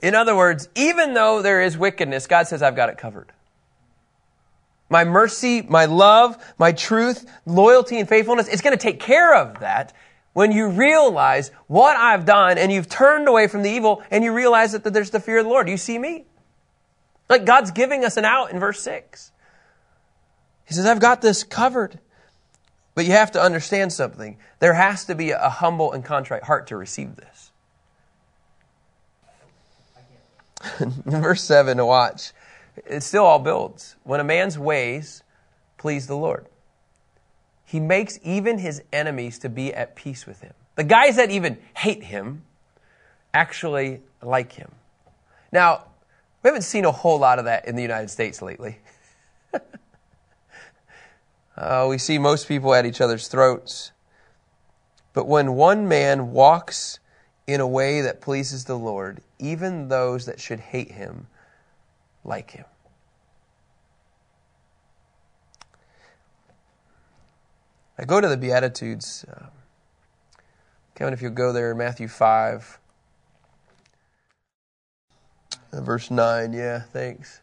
In 0.00 0.14
other 0.14 0.36
words, 0.36 0.68
even 0.74 1.14
though 1.14 1.42
there 1.42 1.60
is 1.62 1.76
wickedness, 1.76 2.26
God 2.26 2.46
says, 2.46 2.62
I've 2.62 2.76
got 2.76 2.88
it 2.88 2.98
covered. 2.98 3.32
My 4.88 5.04
mercy, 5.04 5.62
my 5.62 5.86
love, 5.86 6.36
my 6.58 6.72
truth, 6.72 7.28
loyalty, 7.46 7.98
and 7.98 8.08
faithfulness, 8.08 8.46
it's 8.48 8.62
going 8.62 8.76
to 8.76 8.82
take 8.82 9.00
care 9.00 9.34
of 9.34 9.60
that 9.60 9.94
when 10.34 10.52
you 10.52 10.68
realize 10.68 11.50
what 11.66 11.96
I've 11.96 12.24
done 12.24 12.58
and 12.58 12.70
you've 12.70 12.88
turned 12.88 13.26
away 13.26 13.48
from 13.48 13.62
the 13.62 13.70
evil 13.70 14.02
and 14.10 14.22
you 14.22 14.32
realize 14.32 14.72
that 14.72 14.84
there's 14.84 15.10
the 15.10 15.20
fear 15.20 15.38
of 15.38 15.44
the 15.44 15.50
Lord. 15.50 15.68
You 15.68 15.76
see 15.76 15.98
me? 15.98 16.26
Like 17.28 17.46
God's 17.46 17.70
giving 17.70 18.04
us 18.04 18.16
an 18.16 18.24
out 18.24 18.50
in 18.50 18.60
verse 18.60 18.80
6. 18.82 19.31
He 20.66 20.74
says, 20.74 20.86
I've 20.86 21.00
got 21.00 21.22
this 21.22 21.44
covered. 21.44 21.98
But 22.94 23.06
you 23.06 23.12
have 23.12 23.32
to 23.32 23.40
understand 23.40 23.92
something. 23.92 24.36
There 24.58 24.74
has 24.74 25.04
to 25.06 25.14
be 25.14 25.30
a 25.30 25.48
humble 25.48 25.92
and 25.92 26.04
contrite 26.04 26.44
heart 26.44 26.66
to 26.68 26.76
receive 26.76 27.16
this. 27.16 27.50
Verse 31.06 31.42
7 31.42 31.78
to 31.78 31.86
watch. 31.86 32.32
It 32.86 33.02
still 33.02 33.24
all 33.24 33.38
builds. 33.38 33.96
When 34.04 34.20
a 34.20 34.24
man's 34.24 34.58
ways 34.58 35.22
please 35.78 36.06
the 36.06 36.16
Lord, 36.16 36.46
he 37.64 37.80
makes 37.80 38.18
even 38.22 38.58
his 38.58 38.82
enemies 38.92 39.38
to 39.40 39.48
be 39.48 39.74
at 39.74 39.96
peace 39.96 40.26
with 40.26 40.40
him. 40.40 40.52
The 40.76 40.84
guys 40.84 41.16
that 41.16 41.30
even 41.30 41.58
hate 41.74 42.04
him 42.04 42.42
actually 43.34 44.02
like 44.22 44.52
him. 44.52 44.70
Now, 45.50 45.84
we 46.42 46.48
haven't 46.48 46.62
seen 46.62 46.84
a 46.84 46.92
whole 46.92 47.18
lot 47.18 47.38
of 47.38 47.46
that 47.46 47.66
in 47.66 47.76
the 47.76 47.82
United 47.82 48.10
States 48.10 48.42
lately. 48.42 48.78
uh, 51.56 51.86
we 51.88 51.98
see 51.98 52.18
most 52.18 52.48
people 52.48 52.74
at 52.74 52.86
each 52.86 53.00
other's 53.00 53.28
throats. 53.28 53.92
But 55.12 55.26
when 55.26 55.54
one 55.54 55.86
man 55.88 56.32
walks 56.32 56.98
in 57.46 57.60
a 57.60 57.66
way 57.66 58.00
that 58.00 58.20
pleases 58.20 58.64
the 58.64 58.78
Lord, 58.78 59.20
even 59.38 59.88
those 59.88 60.26
that 60.26 60.40
should 60.40 60.60
hate 60.60 60.92
him 60.92 61.26
like 62.24 62.52
him. 62.52 62.64
I 67.98 68.04
go 68.04 68.20
to 68.20 68.28
the 68.28 68.36
Beatitudes. 68.36 69.24
Uh, 69.30 69.46
Kevin, 70.94 71.12
if 71.12 71.20
you'll 71.20 71.32
go 71.32 71.52
there, 71.52 71.74
Matthew 71.74 72.08
5, 72.08 72.78
uh, 75.72 75.80
verse 75.80 76.10
9. 76.10 76.52
Yeah, 76.52 76.80
thanks. 76.80 77.40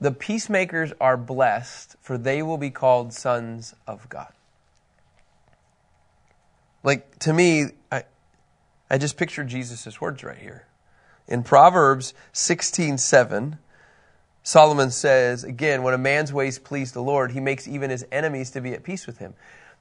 The 0.00 0.12
peacemakers 0.12 0.92
are 1.00 1.16
blessed, 1.16 1.96
for 2.00 2.16
they 2.16 2.42
will 2.42 2.56
be 2.56 2.70
called 2.70 3.12
sons 3.12 3.74
of 3.86 4.08
God. 4.08 4.32
Like, 6.82 7.18
to 7.20 7.32
me, 7.32 7.66
I, 7.92 8.04
I 8.90 8.96
just 8.96 9.18
picture 9.18 9.44
Jesus' 9.44 10.00
words 10.00 10.24
right 10.24 10.38
here. 10.38 10.66
In 11.28 11.42
Proverbs 11.42 12.14
16 12.32 12.96
7, 12.98 13.58
Solomon 14.42 14.90
says, 14.90 15.44
again, 15.44 15.82
when 15.82 15.92
a 15.92 15.98
man's 15.98 16.32
ways 16.32 16.58
please 16.58 16.92
the 16.92 17.02
Lord, 17.02 17.32
he 17.32 17.40
makes 17.40 17.68
even 17.68 17.90
his 17.90 18.06
enemies 18.10 18.50
to 18.52 18.60
be 18.62 18.72
at 18.72 18.82
peace 18.82 19.06
with 19.06 19.18
him. 19.18 19.34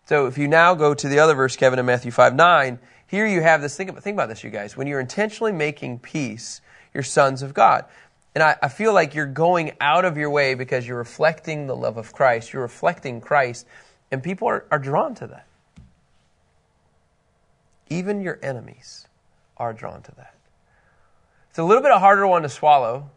So 0.06 0.28
if 0.28 0.38
you 0.38 0.48
now 0.48 0.76
go 0.76 0.94
to 0.94 1.08
the 1.08 1.20
other 1.20 1.34
verse, 1.34 1.56
Kevin, 1.56 1.80
in 1.80 1.86
Matthew 1.86 2.12
5 2.12 2.36
9, 2.36 2.80
here 3.08 3.26
you 3.26 3.42
have 3.42 3.62
this. 3.62 3.78
Think 3.78 3.90
about, 3.90 4.04
think 4.04 4.16
about 4.16 4.30
this, 4.30 4.44
you 4.44 4.50
guys. 4.50 4.76
When 4.76 4.86
you're 4.86 5.00
intentionally 5.00 5.52
making 5.52 6.00
peace, 6.00 6.62
you're 6.94 7.04
sons 7.04 7.42
of 7.42 7.54
God. 7.54 7.86
And 8.40 8.48
I, 8.48 8.56
I 8.62 8.70
feel 8.70 8.94
like 8.94 9.16
you're 9.16 9.26
going 9.26 9.74
out 9.82 10.06
of 10.06 10.16
your 10.16 10.30
way 10.30 10.54
because 10.54 10.88
you're 10.88 10.98
reflecting 10.98 11.68
the 11.68 11.76
love 11.76 11.98
of 11.98 12.14
Christ. 12.14 12.54
You're 12.54 12.62
reflecting 12.62 13.20
Christ. 13.20 13.68
And 14.12 14.24
people 14.24 14.48
are, 14.48 14.64
are 14.72 14.80
drawn 14.80 15.14
to 15.16 15.28
that. 15.28 15.46
Even 17.90 18.22
your 18.22 18.40
enemies 18.42 19.08
are 19.58 19.74
drawn 19.74 20.02
to 20.04 20.16
that. 20.16 20.36
It's 21.50 21.60
a 21.60 21.66
little 21.66 21.84
bit 21.84 21.92
a 21.92 22.00
harder 22.00 22.26
one 22.26 22.44
to 22.44 22.48
swallow 22.48 23.10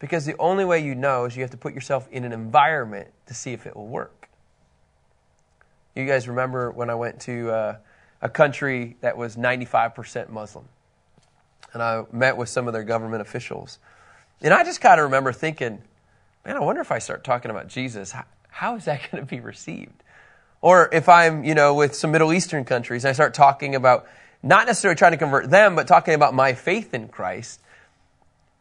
because 0.00 0.26
the 0.26 0.36
only 0.40 0.64
way 0.64 0.84
you 0.84 0.96
know 0.96 1.26
is 1.26 1.36
you 1.36 1.42
have 1.42 1.52
to 1.52 1.56
put 1.56 1.72
yourself 1.72 2.08
in 2.10 2.24
an 2.24 2.32
environment 2.32 3.06
to 3.26 3.34
see 3.34 3.52
if 3.52 3.64
it 3.64 3.76
will 3.76 3.86
work. 3.86 4.28
You 5.94 6.04
guys 6.04 6.26
remember 6.26 6.72
when 6.72 6.90
I 6.90 6.96
went 6.96 7.20
to 7.20 7.50
uh, 7.52 7.76
a 8.20 8.28
country 8.28 8.96
that 9.02 9.16
was 9.16 9.36
95% 9.36 10.30
Muslim? 10.30 10.64
And 11.72 11.80
I 11.80 12.02
met 12.10 12.36
with 12.36 12.48
some 12.48 12.66
of 12.66 12.72
their 12.72 12.82
government 12.82 13.22
officials. 13.22 13.78
And 14.40 14.54
I 14.54 14.64
just 14.64 14.80
kind 14.80 15.00
of 15.00 15.04
remember 15.04 15.32
thinking, 15.32 15.82
man, 16.44 16.56
I 16.56 16.60
wonder 16.60 16.80
if 16.80 16.92
I 16.92 16.98
start 16.98 17.24
talking 17.24 17.50
about 17.50 17.68
Jesus, 17.68 18.12
how, 18.12 18.24
how 18.48 18.76
is 18.76 18.84
that 18.84 19.00
going 19.10 19.22
to 19.22 19.28
be 19.28 19.40
received? 19.40 20.02
Or 20.60 20.88
if 20.92 21.08
I'm, 21.08 21.44
you 21.44 21.54
know, 21.54 21.74
with 21.74 21.94
some 21.94 22.10
Middle 22.10 22.32
Eastern 22.32 22.64
countries, 22.64 23.04
and 23.04 23.10
I 23.10 23.12
start 23.12 23.34
talking 23.34 23.74
about 23.74 24.06
not 24.42 24.66
necessarily 24.66 24.96
trying 24.96 25.12
to 25.12 25.18
convert 25.18 25.50
them, 25.50 25.74
but 25.76 25.86
talking 25.86 26.14
about 26.14 26.34
my 26.34 26.52
faith 26.52 26.94
in 26.94 27.08
Christ. 27.08 27.60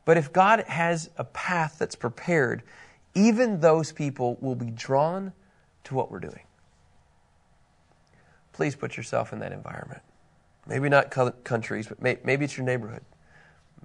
But 0.06 0.18
if 0.18 0.32
God 0.32 0.64
has 0.68 1.10
a 1.18 1.24
path 1.24 1.78
that's 1.80 1.96
prepared, 1.96 2.64
even 3.14 3.60
those 3.60 3.92
people 3.92 4.38
will 4.42 4.56
be 4.56 4.70
drawn 4.70 5.34
to 5.86 5.96
what 5.96 6.12
we're 6.12 6.20
doing. 6.20 6.42
Please 8.54 8.76
put 8.76 8.96
yourself 8.98 9.34
in 9.34 9.40
that 9.40 9.52
environment. 9.52 10.02
Maybe 10.68 10.90
not 10.90 11.12
countries, 11.44 11.88
but 11.88 12.02
maybe 12.02 12.46
it's 12.46 12.58
your 12.58 12.66
neighborhood. 12.66 13.04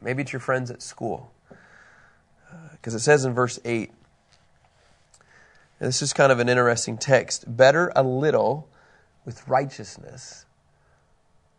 Maybe 0.00 0.22
it's 0.22 0.32
your 0.32 0.40
friends 0.40 0.70
at 0.70 0.82
school. 0.82 1.31
Because 2.72 2.94
it 2.94 3.00
says 3.00 3.24
in 3.24 3.34
verse 3.34 3.58
8, 3.64 3.92
this 5.78 6.02
is 6.02 6.12
kind 6.12 6.30
of 6.30 6.38
an 6.38 6.48
interesting 6.48 6.96
text 6.96 7.44
better 7.56 7.92
a 7.96 8.02
little 8.02 8.68
with 9.24 9.46
righteousness 9.48 10.46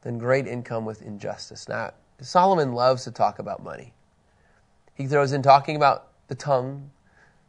than 0.01 0.17
great 0.17 0.47
income 0.47 0.85
with 0.85 1.01
injustice. 1.01 1.67
Now, 1.67 1.91
Solomon 2.21 2.73
loves 2.73 3.03
to 3.05 3.11
talk 3.11 3.39
about 3.39 3.63
money. 3.63 3.93
He 4.93 5.07
throws 5.07 5.33
in 5.33 5.41
talking 5.41 5.75
about 5.75 6.09
the 6.27 6.35
tongue. 6.35 6.91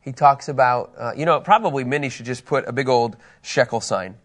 He 0.00 0.12
talks 0.12 0.48
about, 0.48 0.92
uh, 0.96 1.12
you 1.16 1.24
know, 1.24 1.40
probably 1.40 1.84
many 1.84 2.08
should 2.08 2.26
just 2.26 2.44
put 2.44 2.66
a 2.66 2.72
big 2.72 2.88
old 2.88 3.16
shekel 3.42 3.80
sign, 3.80 4.16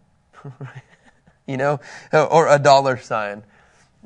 you 1.48 1.58
know, 1.58 1.80
or 2.14 2.48
a 2.48 2.60
dollar 2.60 2.98
sign. 2.98 3.44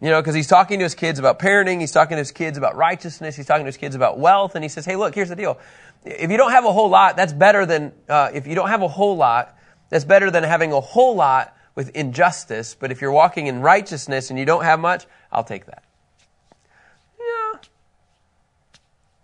You 0.03 0.09
know, 0.09 0.21
because 0.21 0.35
he's 0.35 0.47
talking 0.47 0.79
to 0.79 0.83
his 0.83 0.95
kids 0.95 1.17
about 1.17 1.39
parenting, 1.39 1.79
he's 1.79 1.93
talking 1.93 2.15
to 2.15 2.19
his 2.19 2.33
kids 2.33 2.57
about 2.57 2.75
righteousness, 2.75 3.37
he's 3.37 3.45
talking 3.45 3.63
to 3.63 3.69
his 3.69 3.77
kids 3.77 3.95
about 3.95 4.19
wealth, 4.19 4.55
and 4.55 4.61
he 4.61 4.67
says, 4.67 4.85
hey, 4.85 4.97
look, 4.97 5.15
here's 5.15 5.29
the 5.29 5.35
deal. 5.37 5.57
If 6.03 6.29
you 6.29 6.35
don't 6.35 6.51
have 6.51 6.65
a 6.65 6.73
whole 6.73 6.89
lot, 6.89 7.15
that's 7.15 7.31
better 7.31 7.65
than, 7.65 7.93
uh, 8.09 8.29
if 8.33 8.45
you 8.45 8.53
don't 8.53 8.67
have 8.67 8.81
a 8.81 8.87
whole 8.89 9.15
lot, 9.15 9.57
that's 9.87 10.03
better 10.03 10.29
than 10.29 10.43
having 10.43 10.73
a 10.73 10.81
whole 10.81 11.15
lot 11.15 11.55
with 11.73 11.95
injustice, 11.95 12.75
but 12.77 12.91
if 12.91 12.99
you're 12.99 13.13
walking 13.13 13.47
in 13.47 13.61
righteousness 13.61 14.29
and 14.29 14.37
you 14.37 14.43
don't 14.43 14.65
have 14.65 14.77
much, 14.77 15.05
I'll 15.31 15.45
take 15.45 15.67
that. 15.67 15.85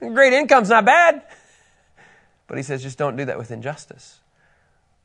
Yeah. 0.01 0.07
Great 0.13 0.31
income's 0.31 0.69
not 0.69 0.85
bad. 0.85 1.23
But 2.47 2.55
he 2.55 2.63
says 2.63 2.81
just 2.81 2.97
don't 2.97 3.17
do 3.17 3.25
that 3.25 3.37
with 3.37 3.51
injustice. 3.51 4.21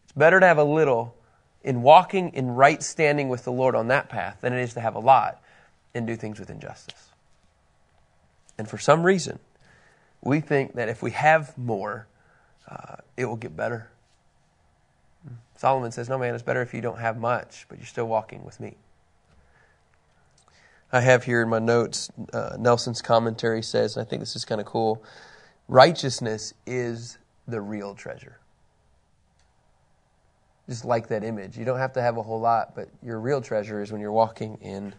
It's 0.04 0.12
better 0.12 0.38
to 0.38 0.46
have 0.46 0.58
a 0.58 0.64
little 0.64 1.16
in 1.64 1.82
walking 1.82 2.28
in 2.28 2.52
right 2.52 2.80
standing 2.80 3.28
with 3.28 3.42
the 3.42 3.50
Lord 3.50 3.74
on 3.74 3.88
that 3.88 4.08
path 4.08 4.38
than 4.40 4.52
it 4.52 4.60
is 4.60 4.74
to 4.74 4.80
have 4.80 4.94
a 4.94 5.00
lot 5.00 5.40
and 5.94 6.07
do 6.07 6.16
things 6.16 6.40
with 6.40 6.50
injustice. 6.50 7.11
And 8.59 8.68
for 8.68 8.78
some 8.78 9.04
reason, 9.04 9.38
we 10.22 10.40
think 10.40 10.74
that 10.74 10.88
if 10.88 11.02
we 11.02 11.12
have 11.12 11.57
more, 11.59 12.07
uh, 12.68 12.96
it 13.16 13.26
will 13.26 13.37
get 13.37 13.57
better. 13.57 13.90
Solomon 15.57 15.92
says, 15.92 16.09
No, 16.09 16.18
man, 16.18 16.35
it's 16.35 16.42
better 16.42 16.62
if 16.62 16.74
you 16.74 16.80
don't 16.80 16.98
have 16.98 17.18
much, 17.18 17.66
but 17.68 17.78
you're 17.78 17.87
still 17.87 18.07
walking 18.07 18.44
with 18.44 18.61
me. 18.61 18.76
I 20.92 21.00
have 21.00 21.24
here 21.24 21.42
in 21.42 21.48
my 21.48 21.59
notes, 21.59 22.11
uh, 22.33 22.57
Nelson's 22.59 23.02
commentary 23.02 23.62
says, 23.62 23.96
and 23.96 24.07
I 24.07 24.09
think 24.09 24.20
this 24.20 24.37
is 24.37 24.44
kind 24.44 24.61
of 24.61 24.66
cool 24.66 25.02
righteousness 25.66 26.54
is 26.66 27.18
the 27.48 27.61
real 27.61 27.94
treasure. 27.94 28.38
Just 30.68 30.85
like 30.85 31.09
that 31.09 31.24
image. 31.24 31.59
You 31.59 31.64
don't 31.64 31.78
have 31.78 31.94
to 31.94 32.02
have 32.02 32.16
a 32.16 32.22
whole 32.22 32.40
lot, 32.40 32.74
but 32.74 32.88
your 33.02 33.18
real 33.18 33.40
treasure 33.40 33.83
is 33.83 33.92
when 33.92 34.00
you're 34.00 34.12
walking 34.12 34.59
in 34.61 34.94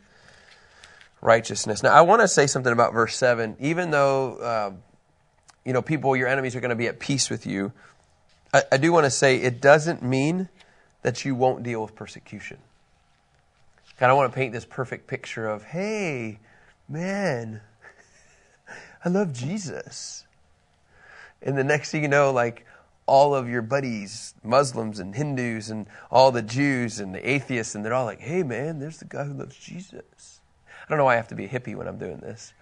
righteousness. 1.22 1.84
Now, 1.84 1.94
I 1.94 2.02
want 2.02 2.22
to 2.22 2.28
say 2.28 2.48
something 2.48 2.72
about 2.72 2.94
verse 2.94 3.16
7. 3.16 3.58
Even 3.60 3.92
though, 3.92 4.36
uh, 4.38 4.72
you 5.64 5.74
know, 5.74 5.82
people, 5.82 6.16
your 6.16 6.28
enemies 6.28 6.56
are 6.56 6.62
going 6.62 6.70
to 6.70 6.76
be 6.76 6.88
at 6.88 7.00
peace 7.00 7.30
with 7.30 7.46
you, 7.46 7.72
I, 8.54 8.64
I 8.74 8.78
do 8.78 8.92
want 8.92 9.06
to 9.06 9.12
say 9.12 9.38
it 9.38 9.62
doesn't 9.62 10.04
mean 10.04 10.50
that 11.02 11.26
you 11.26 11.36
won't 11.36 11.64
deal 11.64 11.82
with 11.82 11.96
persecution. 11.96 12.58
God, 14.00 14.10
I 14.10 14.14
want 14.14 14.32
to 14.32 14.36
paint 14.36 14.54
this 14.54 14.66
perfect 14.66 15.08
picture 15.08 15.48
of, 15.48 15.64
hey, 15.64 16.40
man, 16.90 17.62
I 19.06 19.10
love 19.10 19.32
Jesus. 19.32 20.26
And 21.42 21.58
the 21.58 21.64
next 21.64 21.92
thing 21.92 22.02
you 22.02 22.10
know, 22.10 22.32
like 22.32 22.66
all 23.06 23.36
of 23.36 23.48
your 23.48 23.62
buddies, 23.62 24.34
Muslims 24.44 25.00
and 25.00 25.16
Hindus 25.16 25.70
and 25.70 25.86
all 26.12 26.32
the 26.32 26.42
Jews 26.42 27.00
and 27.00 27.14
the 27.14 27.30
atheists, 27.30 27.76
and 27.76 27.86
they're 27.86 27.94
all 27.94 28.06
like, 28.06 28.20
hey, 28.20 28.44
man, 28.44 28.80
there's 28.80 28.98
the 28.98 29.06
guy 29.06 29.24
who 29.24 29.34
loves 29.34 29.56
Jesus. 29.56 30.35
I 30.86 30.90
don't 30.90 30.98
know 30.98 31.06
why 31.06 31.14
I 31.14 31.18
have 31.18 31.28
to 31.30 31.36
be 31.36 31.46
a 31.46 31.50
hippie 31.50 31.76
when 31.76 31.88
I'm 31.88 31.98
doing 31.98 32.18
this. 32.18 32.54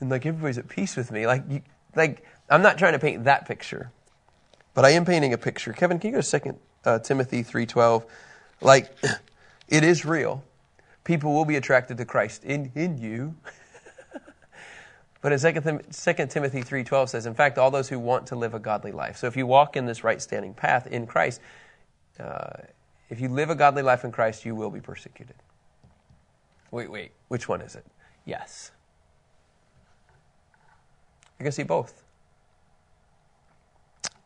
And 0.00 0.10
like 0.10 0.26
everybody's 0.26 0.58
at 0.58 0.68
peace 0.68 0.96
with 0.96 1.10
me. 1.10 1.26
Like, 1.26 1.44
you, 1.48 1.62
like 1.94 2.24
I'm 2.50 2.62
not 2.62 2.78
trying 2.78 2.94
to 2.94 2.98
paint 2.98 3.24
that 3.24 3.46
picture, 3.46 3.90
but 4.74 4.84
I 4.84 4.90
am 4.90 5.04
painting 5.04 5.32
a 5.32 5.38
picture. 5.38 5.72
Kevin, 5.72 5.98
can 5.98 6.08
you 6.08 6.16
go 6.16 6.20
to 6.20 6.26
Second 6.26 6.58
uh, 6.84 6.98
Timothy 6.98 7.42
three 7.42 7.66
twelve? 7.66 8.04
Like, 8.60 8.90
it 9.68 9.84
is 9.84 10.04
real. 10.04 10.44
People 11.04 11.32
will 11.32 11.44
be 11.44 11.56
attracted 11.56 11.96
to 11.98 12.04
Christ 12.04 12.44
in 12.44 12.72
in 12.74 12.98
you. 12.98 13.34
But 15.20 15.32
in 15.32 15.38
2 15.40 15.52
Timothy 16.26 16.62
3.12 16.62 17.08
says, 17.08 17.26
in 17.26 17.34
fact, 17.34 17.58
all 17.58 17.70
those 17.70 17.88
who 17.88 17.98
want 17.98 18.28
to 18.28 18.36
live 18.36 18.54
a 18.54 18.60
godly 18.60 18.92
life. 18.92 19.16
So 19.16 19.26
if 19.26 19.36
you 19.36 19.46
walk 19.46 19.76
in 19.76 19.84
this 19.84 20.04
right 20.04 20.22
standing 20.22 20.54
path 20.54 20.86
in 20.86 21.06
Christ, 21.06 21.40
uh, 22.20 22.50
if 23.10 23.20
you 23.20 23.28
live 23.28 23.50
a 23.50 23.56
godly 23.56 23.82
life 23.82 24.04
in 24.04 24.12
Christ, 24.12 24.44
you 24.44 24.54
will 24.54 24.70
be 24.70 24.80
persecuted. 24.80 25.34
Wait, 26.70 26.90
wait, 26.90 27.12
which 27.28 27.48
one 27.48 27.60
is 27.60 27.74
it? 27.74 27.84
Yes. 28.24 28.70
I 31.40 31.42
can 31.42 31.52
see 31.52 31.62
both. 31.62 32.02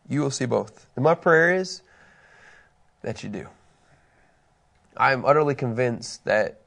You 0.09 0.21
will 0.21 0.31
see 0.31 0.47
both. 0.47 0.87
And 0.97 1.05
my 1.05 1.15
prayer 1.15 1.55
is 1.55 1.83
that 3.03 3.23
you 3.23 3.29
do. 3.29 3.49
I 4.97 5.13
am 5.13 5.25
utterly 5.25 5.55
convinced 5.55 6.25
that 6.25 6.61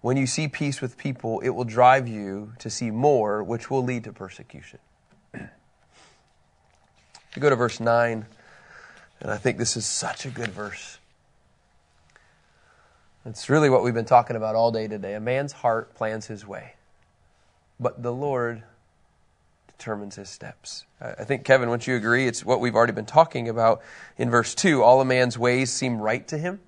when 0.00 0.16
you 0.16 0.26
see 0.26 0.48
peace 0.48 0.80
with 0.82 0.98
people, 0.98 1.40
it 1.40 1.50
will 1.50 1.64
drive 1.64 2.06
you 2.06 2.52
to 2.58 2.68
see 2.68 2.90
more, 2.90 3.42
which 3.42 3.70
will 3.70 3.82
lead 3.82 4.04
to 4.04 4.12
persecution. 4.12 4.78
you 5.34 5.48
go 7.40 7.48
to 7.48 7.56
verse 7.56 7.80
9, 7.80 8.26
and 9.20 9.30
I 9.30 9.38
think 9.38 9.56
this 9.56 9.76
is 9.78 9.86
such 9.86 10.26
a 10.26 10.28
good 10.28 10.50
verse. 10.50 10.98
It's 13.26 13.48
really 13.48 13.70
what 13.70 13.82
we've 13.82 13.94
been 13.94 14.04
talking 14.04 14.36
about 14.36 14.54
all 14.54 14.70
day 14.70 14.86
today. 14.86 15.14
A 15.14 15.20
man's 15.20 15.52
heart 15.52 15.94
plans 15.94 16.26
his 16.26 16.46
way, 16.46 16.74
but 17.80 18.02
the 18.02 18.12
Lord 18.12 18.62
determines 19.66 20.16
his 20.16 20.28
steps. 20.28 20.84
I 21.00 21.24
think, 21.24 21.44
Kevin, 21.44 21.68
wouldn't 21.68 21.86
you 21.86 21.96
agree? 21.96 22.26
It's 22.26 22.44
what 22.44 22.60
we've 22.60 22.74
already 22.74 22.92
been 22.92 23.06
talking 23.06 23.48
about 23.48 23.82
in 24.18 24.30
verse 24.30 24.54
2. 24.54 24.82
All 24.82 25.00
a 25.00 25.04
man's 25.04 25.38
ways 25.38 25.72
seem 25.72 25.98
right 25.98 26.26
to 26.28 26.38
him 26.38 26.60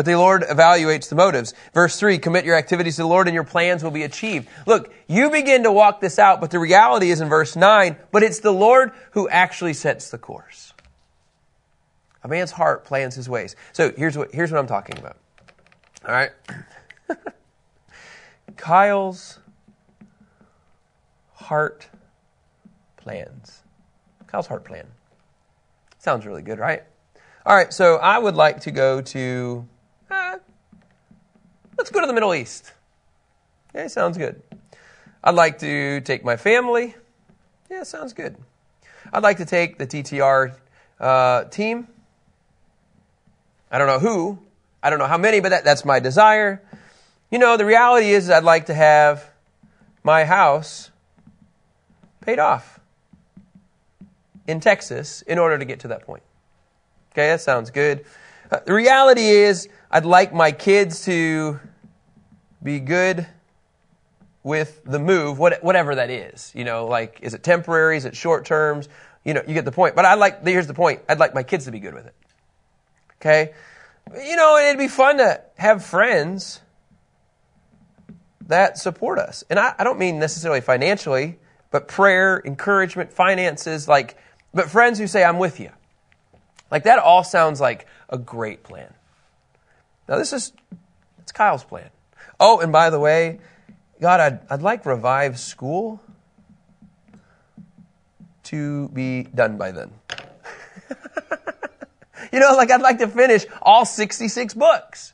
but 0.00 0.04
the 0.04 0.16
Lord 0.16 0.44
evaluates 0.44 1.08
the 1.10 1.14
motives. 1.14 1.52
Verse 1.74 1.98
3 1.98 2.16
Commit 2.18 2.46
your 2.46 2.56
activities 2.56 2.96
to 2.96 3.02
the 3.02 3.08
Lord 3.08 3.26
and 3.28 3.34
your 3.34 3.44
plans 3.44 3.82
will 3.82 3.90
be 3.90 4.02
achieved. 4.02 4.48
Look, 4.66 4.92
you 5.08 5.30
begin 5.30 5.64
to 5.64 5.72
walk 5.72 6.00
this 6.00 6.18
out, 6.18 6.40
but 6.40 6.50
the 6.50 6.58
reality 6.58 7.10
is 7.10 7.20
in 7.20 7.28
verse 7.28 7.56
9, 7.56 7.96
but 8.10 8.22
it's 8.22 8.40
the 8.40 8.50
Lord 8.50 8.92
who 9.10 9.28
actually 9.28 9.74
sets 9.74 10.10
the 10.10 10.16
course. 10.16 10.72
A 12.22 12.28
man's 12.28 12.52
heart 12.52 12.84
plans 12.84 13.14
his 13.14 13.28
ways. 13.28 13.56
So 13.72 13.92
here's 13.94 14.16
what, 14.16 14.32
here's 14.32 14.50
what 14.50 14.58
I'm 14.58 14.66
talking 14.66 14.96
about. 14.96 15.16
All 16.06 16.14
right? 16.14 16.30
Kyle's 18.56 19.38
heart 21.34 21.88
plans. 22.96 23.62
Kyle's 24.26 24.46
heart 24.46 24.64
plan. 24.64 24.86
Sounds 25.98 26.24
really 26.24 26.42
good, 26.42 26.58
right? 26.58 26.82
All 27.44 27.56
right, 27.56 27.72
so 27.72 27.96
I 27.96 28.18
would 28.18 28.34
like 28.34 28.60
to 28.60 28.70
go 28.70 29.00
to 29.00 29.66
eh, 30.10 30.38
let's 31.76 31.90
go 31.90 32.00
to 32.00 32.06
the 32.06 32.12
Middle 32.12 32.34
East. 32.34 32.72
Yeah, 33.74 33.86
sounds 33.86 34.18
good. 34.18 34.42
I'd 35.24 35.34
like 35.34 35.58
to 35.60 36.00
take 36.02 36.24
my 36.24 36.36
family. 36.36 36.94
Yeah, 37.70 37.82
sounds 37.82 38.12
good. 38.12 38.36
I'd 39.12 39.22
like 39.22 39.38
to 39.38 39.44
take 39.44 39.78
the 39.78 39.86
TTR 39.86 40.54
uh, 40.98 41.44
team. 41.44 41.88
I 43.70 43.78
don't 43.78 43.86
know 43.86 43.98
who. 43.98 44.38
I 44.82 44.90
don't 44.90 44.98
know 44.98 45.06
how 45.06 45.18
many, 45.18 45.40
but 45.40 45.50
that, 45.50 45.64
that's 45.64 45.84
my 45.84 46.00
desire. 46.00 46.62
You 47.30 47.38
know, 47.38 47.56
the 47.56 47.64
reality 47.64 48.10
is 48.10 48.30
I'd 48.30 48.44
like 48.44 48.66
to 48.66 48.74
have 48.74 49.30
my 50.02 50.24
house 50.24 50.90
paid 52.20 52.38
off 52.38 52.80
in 54.46 54.60
Texas 54.60 55.22
in 55.22 55.38
order 55.38 55.58
to 55.58 55.64
get 55.64 55.80
to 55.80 55.88
that 55.88 56.04
point. 56.04 56.22
Okay, 57.12 57.28
that 57.28 57.40
sounds 57.40 57.70
good. 57.70 58.04
Uh, 58.50 58.60
the 58.64 58.72
reality 58.72 59.28
is 59.28 59.68
I'd 59.90 60.04
like 60.04 60.32
my 60.32 60.52
kids 60.52 61.04
to 61.04 61.60
be 62.62 62.80
good 62.80 63.26
with 64.42 64.82
the 64.84 64.98
move, 64.98 65.38
whatever 65.38 65.94
that 65.94 66.10
is. 66.10 66.52
You 66.54 66.64
know, 66.64 66.86
like, 66.86 67.18
is 67.22 67.34
it 67.34 67.42
temporary? 67.42 67.96
Is 67.96 68.04
it 68.04 68.16
short 68.16 68.44
terms? 68.44 68.88
You 69.24 69.34
know, 69.34 69.42
you 69.46 69.54
get 69.54 69.64
the 69.64 69.72
point. 69.72 69.94
But 69.94 70.04
I 70.04 70.14
like, 70.14 70.46
here's 70.46 70.66
the 70.66 70.74
point. 70.74 71.02
I'd 71.08 71.18
like 71.18 71.34
my 71.34 71.42
kids 71.42 71.66
to 71.66 71.70
be 71.70 71.78
good 71.78 71.94
with 71.94 72.06
it. 72.06 72.14
Okay? 73.20 73.52
You 74.14 74.36
know, 74.36 74.58
it'd 74.58 74.78
be 74.78 74.88
fun 74.88 75.18
to 75.18 75.40
have 75.56 75.84
friends 75.84 76.60
that 78.46 78.76
support 78.78 79.18
us. 79.18 79.44
And 79.48 79.58
I, 79.58 79.74
I 79.78 79.84
don't 79.84 79.98
mean 79.98 80.18
necessarily 80.18 80.60
financially, 80.60 81.38
but 81.70 81.86
prayer, 81.86 82.42
encouragement, 82.44 83.12
finances, 83.12 83.86
like, 83.86 84.16
but 84.52 84.68
friends 84.68 84.98
who 84.98 85.06
say, 85.06 85.22
I'm 85.22 85.38
with 85.38 85.60
you. 85.60 85.70
Like, 86.70 86.84
that 86.84 86.98
all 86.98 87.22
sounds 87.22 87.60
like 87.60 87.86
a 88.08 88.18
great 88.18 88.64
plan. 88.64 88.92
Now, 90.08 90.18
this 90.18 90.32
is 90.32 90.52
it's 91.20 91.30
Kyle's 91.30 91.62
plan. 91.62 91.90
Oh, 92.40 92.58
and 92.58 92.72
by 92.72 92.90
the 92.90 92.98
way, 92.98 93.38
God, 94.00 94.18
I'd, 94.18 94.40
I'd 94.50 94.62
like 94.62 94.84
Revive 94.84 95.38
School 95.38 96.00
to 98.44 98.88
be 98.88 99.22
done 99.22 99.56
by 99.56 99.70
then. 99.70 99.92
You 102.32 102.40
know, 102.40 102.54
like 102.54 102.70
I'd 102.70 102.80
like 102.80 102.98
to 102.98 103.08
finish 103.08 103.46
all 103.62 103.84
66 103.84 104.54
books. 104.54 105.12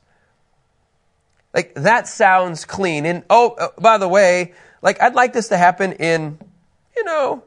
Like 1.53 1.73
that 1.75 2.07
sounds 2.07 2.65
clean. 2.65 3.05
And 3.05 3.23
oh, 3.29 3.51
uh, 3.51 3.67
by 3.79 3.97
the 3.97 4.07
way, 4.07 4.53
like 4.81 5.01
I'd 5.01 5.15
like 5.15 5.33
this 5.33 5.47
to 5.49 5.57
happen 5.57 5.93
in, 5.93 6.37
you 6.95 7.03
know, 7.03 7.43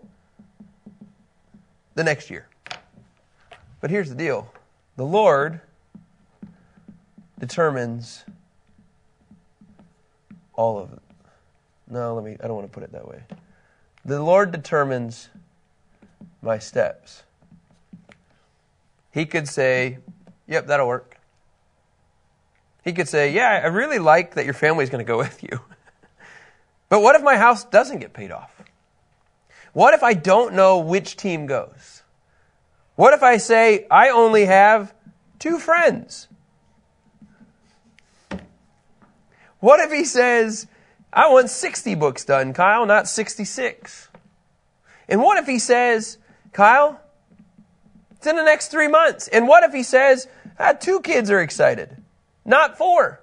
the 1.94 2.04
next 2.04 2.30
year. 2.30 2.46
But 3.80 3.90
here's 3.90 4.08
the 4.08 4.14
deal 4.14 4.52
the 4.96 5.06
Lord 5.06 5.60
determines 7.38 8.24
all 10.54 10.78
of 10.78 10.92
it. 10.92 11.00
No, 11.88 12.14
let 12.14 12.24
me, 12.24 12.36
I 12.42 12.46
don't 12.46 12.54
want 12.54 12.66
to 12.66 12.72
put 12.72 12.82
it 12.82 12.92
that 12.92 13.08
way. 13.08 13.22
The 14.04 14.22
Lord 14.22 14.52
determines 14.52 15.28
my 16.42 16.58
steps. 16.58 17.22
He 19.10 19.26
could 19.26 19.48
say, 19.48 19.98
Yep, 20.46 20.66
that'll 20.66 20.86
work. 20.88 21.18
He 22.84 22.92
could 22.92 23.08
say, 23.08 23.32
Yeah, 23.32 23.60
I 23.62 23.66
really 23.68 23.98
like 23.98 24.34
that 24.34 24.44
your 24.44 24.54
family's 24.54 24.90
going 24.90 25.04
to 25.04 25.08
go 25.08 25.18
with 25.18 25.42
you. 25.42 25.60
but 26.88 27.00
what 27.00 27.16
if 27.16 27.22
my 27.22 27.36
house 27.36 27.64
doesn't 27.64 27.98
get 27.98 28.12
paid 28.12 28.30
off? 28.30 28.50
What 29.72 29.94
if 29.94 30.02
I 30.02 30.14
don't 30.14 30.54
know 30.54 30.78
which 30.78 31.16
team 31.16 31.46
goes? 31.46 32.02
What 32.96 33.14
if 33.14 33.22
I 33.22 33.36
say, 33.36 33.86
I 33.90 34.10
only 34.10 34.44
have 34.44 34.92
two 35.38 35.58
friends? 35.58 36.28
What 39.60 39.80
if 39.80 39.92
he 39.92 40.04
says, 40.04 40.66
I 41.12 41.30
want 41.30 41.50
60 41.50 41.94
books 41.94 42.24
done, 42.24 42.52
Kyle, 42.52 42.86
not 42.86 43.08
66? 43.08 44.08
And 45.08 45.22
what 45.22 45.38
if 45.38 45.46
he 45.46 45.58
says, 45.58 46.18
Kyle, 46.52 47.00
it's 48.20 48.26
in 48.26 48.36
the 48.36 48.44
next 48.44 48.68
three 48.68 48.86
months? 48.86 49.28
And 49.28 49.48
what 49.48 49.64
if 49.64 49.72
he 49.72 49.82
says, 49.82 50.28
Uh, 50.58 50.74
two 50.74 51.00
kids 51.00 51.30
are 51.30 51.40
excited, 51.40 51.96
not 52.44 52.76
four. 52.76 53.22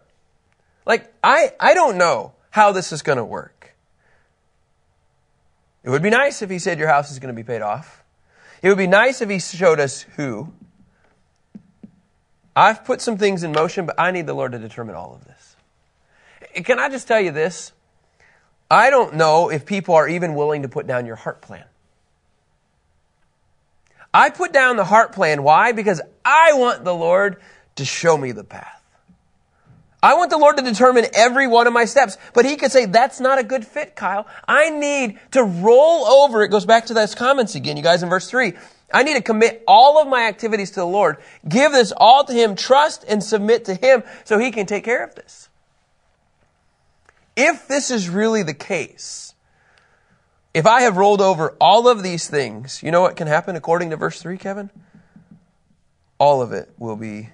Like, 0.87 1.13
I, 1.23 1.53
I 1.59 1.75
don't 1.75 1.99
know 1.99 2.33
how 2.49 2.71
this 2.71 2.91
is 2.91 3.03
going 3.03 3.19
to 3.19 3.23
work. 3.23 3.75
It 5.83 5.91
would 5.91 6.01
be 6.01 6.09
nice 6.09 6.41
if 6.41 6.49
he 6.49 6.57
said 6.57 6.79
your 6.79 6.87
house 6.87 7.11
is 7.11 7.19
going 7.19 7.31
to 7.31 7.39
be 7.39 7.43
paid 7.45 7.61
off. 7.61 8.03
It 8.63 8.69
would 8.69 8.77
be 8.79 8.87
nice 8.87 9.21
if 9.21 9.29
he 9.29 9.37
showed 9.37 9.79
us 9.79 10.01
who. 10.01 10.51
I've 12.55 12.83
put 12.83 12.99
some 12.99 13.19
things 13.19 13.43
in 13.43 13.51
motion, 13.51 13.85
but 13.85 13.99
I 13.99 14.09
need 14.09 14.25
the 14.25 14.33
Lord 14.33 14.53
to 14.53 14.57
determine 14.57 14.95
all 14.95 15.13
of 15.13 15.25
this. 15.25 16.65
Can 16.65 16.79
I 16.79 16.89
just 16.89 17.07
tell 17.07 17.21
you 17.21 17.29
this? 17.29 17.71
I 18.71 18.89
don't 18.89 19.13
know 19.13 19.51
if 19.51 19.67
people 19.67 19.93
are 19.93 20.07
even 20.07 20.33
willing 20.33 20.63
to 20.63 20.69
put 20.69 20.87
down 20.87 21.05
your 21.05 21.17
heart 21.17 21.41
plan. 21.41 21.65
I 24.13 24.29
put 24.29 24.53
down 24.53 24.77
the 24.77 24.85
heart 24.85 25.13
plan. 25.13 25.43
Why? 25.43 25.71
Because 25.71 26.01
I 26.23 26.53
want 26.53 26.83
the 26.83 26.93
Lord 26.93 27.37
to 27.75 27.85
show 27.85 28.17
me 28.17 28.31
the 28.31 28.43
path. 28.43 28.73
I 30.01 30.13
want 30.13 30.29
the 30.29 30.37
Lord 30.37 30.57
to 30.57 30.63
determine 30.63 31.05
every 31.13 31.47
one 31.47 31.67
of 31.67 31.73
my 31.73 31.85
steps. 31.85 32.17
But 32.33 32.45
He 32.45 32.55
could 32.55 32.71
say, 32.71 32.85
that's 32.85 33.19
not 33.19 33.39
a 33.39 33.43
good 33.43 33.65
fit, 33.65 33.95
Kyle. 33.95 34.27
I 34.47 34.69
need 34.69 35.19
to 35.31 35.43
roll 35.43 36.05
over. 36.05 36.43
It 36.43 36.49
goes 36.49 36.65
back 36.65 36.85
to 36.87 36.93
those 36.93 37.15
comments 37.15 37.55
again, 37.55 37.77
you 37.77 37.83
guys, 37.83 38.03
in 38.03 38.09
verse 38.09 38.29
3. 38.29 38.53
I 38.93 39.03
need 39.03 39.15
to 39.15 39.21
commit 39.21 39.63
all 39.67 40.01
of 40.01 40.07
my 40.07 40.27
activities 40.27 40.71
to 40.71 40.79
the 40.79 40.85
Lord, 40.85 41.17
give 41.47 41.73
this 41.73 41.91
all 41.95 42.23
to 42.23 42.33
Him, 42.33 42.55
trust 42.55 43.03
and 43.07 43.23
submit 43.23 43.65
to 43.65 43.73
Him 43.73 44.03
so 44.23 44.39
He 44.39 44.51
can 44.51 44.65
take 44.65 44.85
care 44.85 45.03
of 45.03 45.15
this. 45.15 45.49
If 47.35 47.67
this 47.67 47.91
is 47.91 48.09
really 48.09 48.43
the 48.43 48.53
case, 48.53 49.33
if 50.57 50.65
I 50.65 50.81
have 50.81 50.97
rolled 50.97 51.21
over 51.21 51.55
all 51.61 51.87
of 51.87 52.01
these 52.01 52.27
things, 52.27 52.81
you 52.81 52.89
know 52.89 53.01
what 53.01 53.15
can 53.15 53.27
happen 53.27 53.55
according 53.55 53.91
to 53.91 53.95
verse 53.95 54.19
3, 54.19 54.39
Kevin? 54.39 54.71
All 56.17 56.41
of 56.41 56.51
it 56.51 56.67
will 56.79 56.95
be 56.95 57.29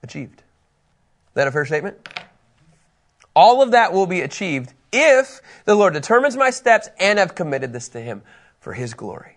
achieved. 0.00 0.38
Is 0.38 1.34
that 1.34 1.48
a 1.48 1.50
fair 1.50 1.66
statement? 1.66 2.08
All 3.34 3.62
of 3.62 3.72
that 3.72 3.92
will 3.92 4.06
be 4.06 4.20
achieved 4.20 4.72
if 4.92 5.40
the 5.64 5.74
Lord 5.74 5.92
determines 5.92 6.36
my 6.36 6.50
steps 6.50 6.88
and 7.00 7.18
I've 7.18 7.34
committed 7.34 7.72
this 7.72 7.88
to 7.88 8.00
Him 8.00 8.22
for 8.60 8.72
His 8.72 8.94
glory. 8.94 9.36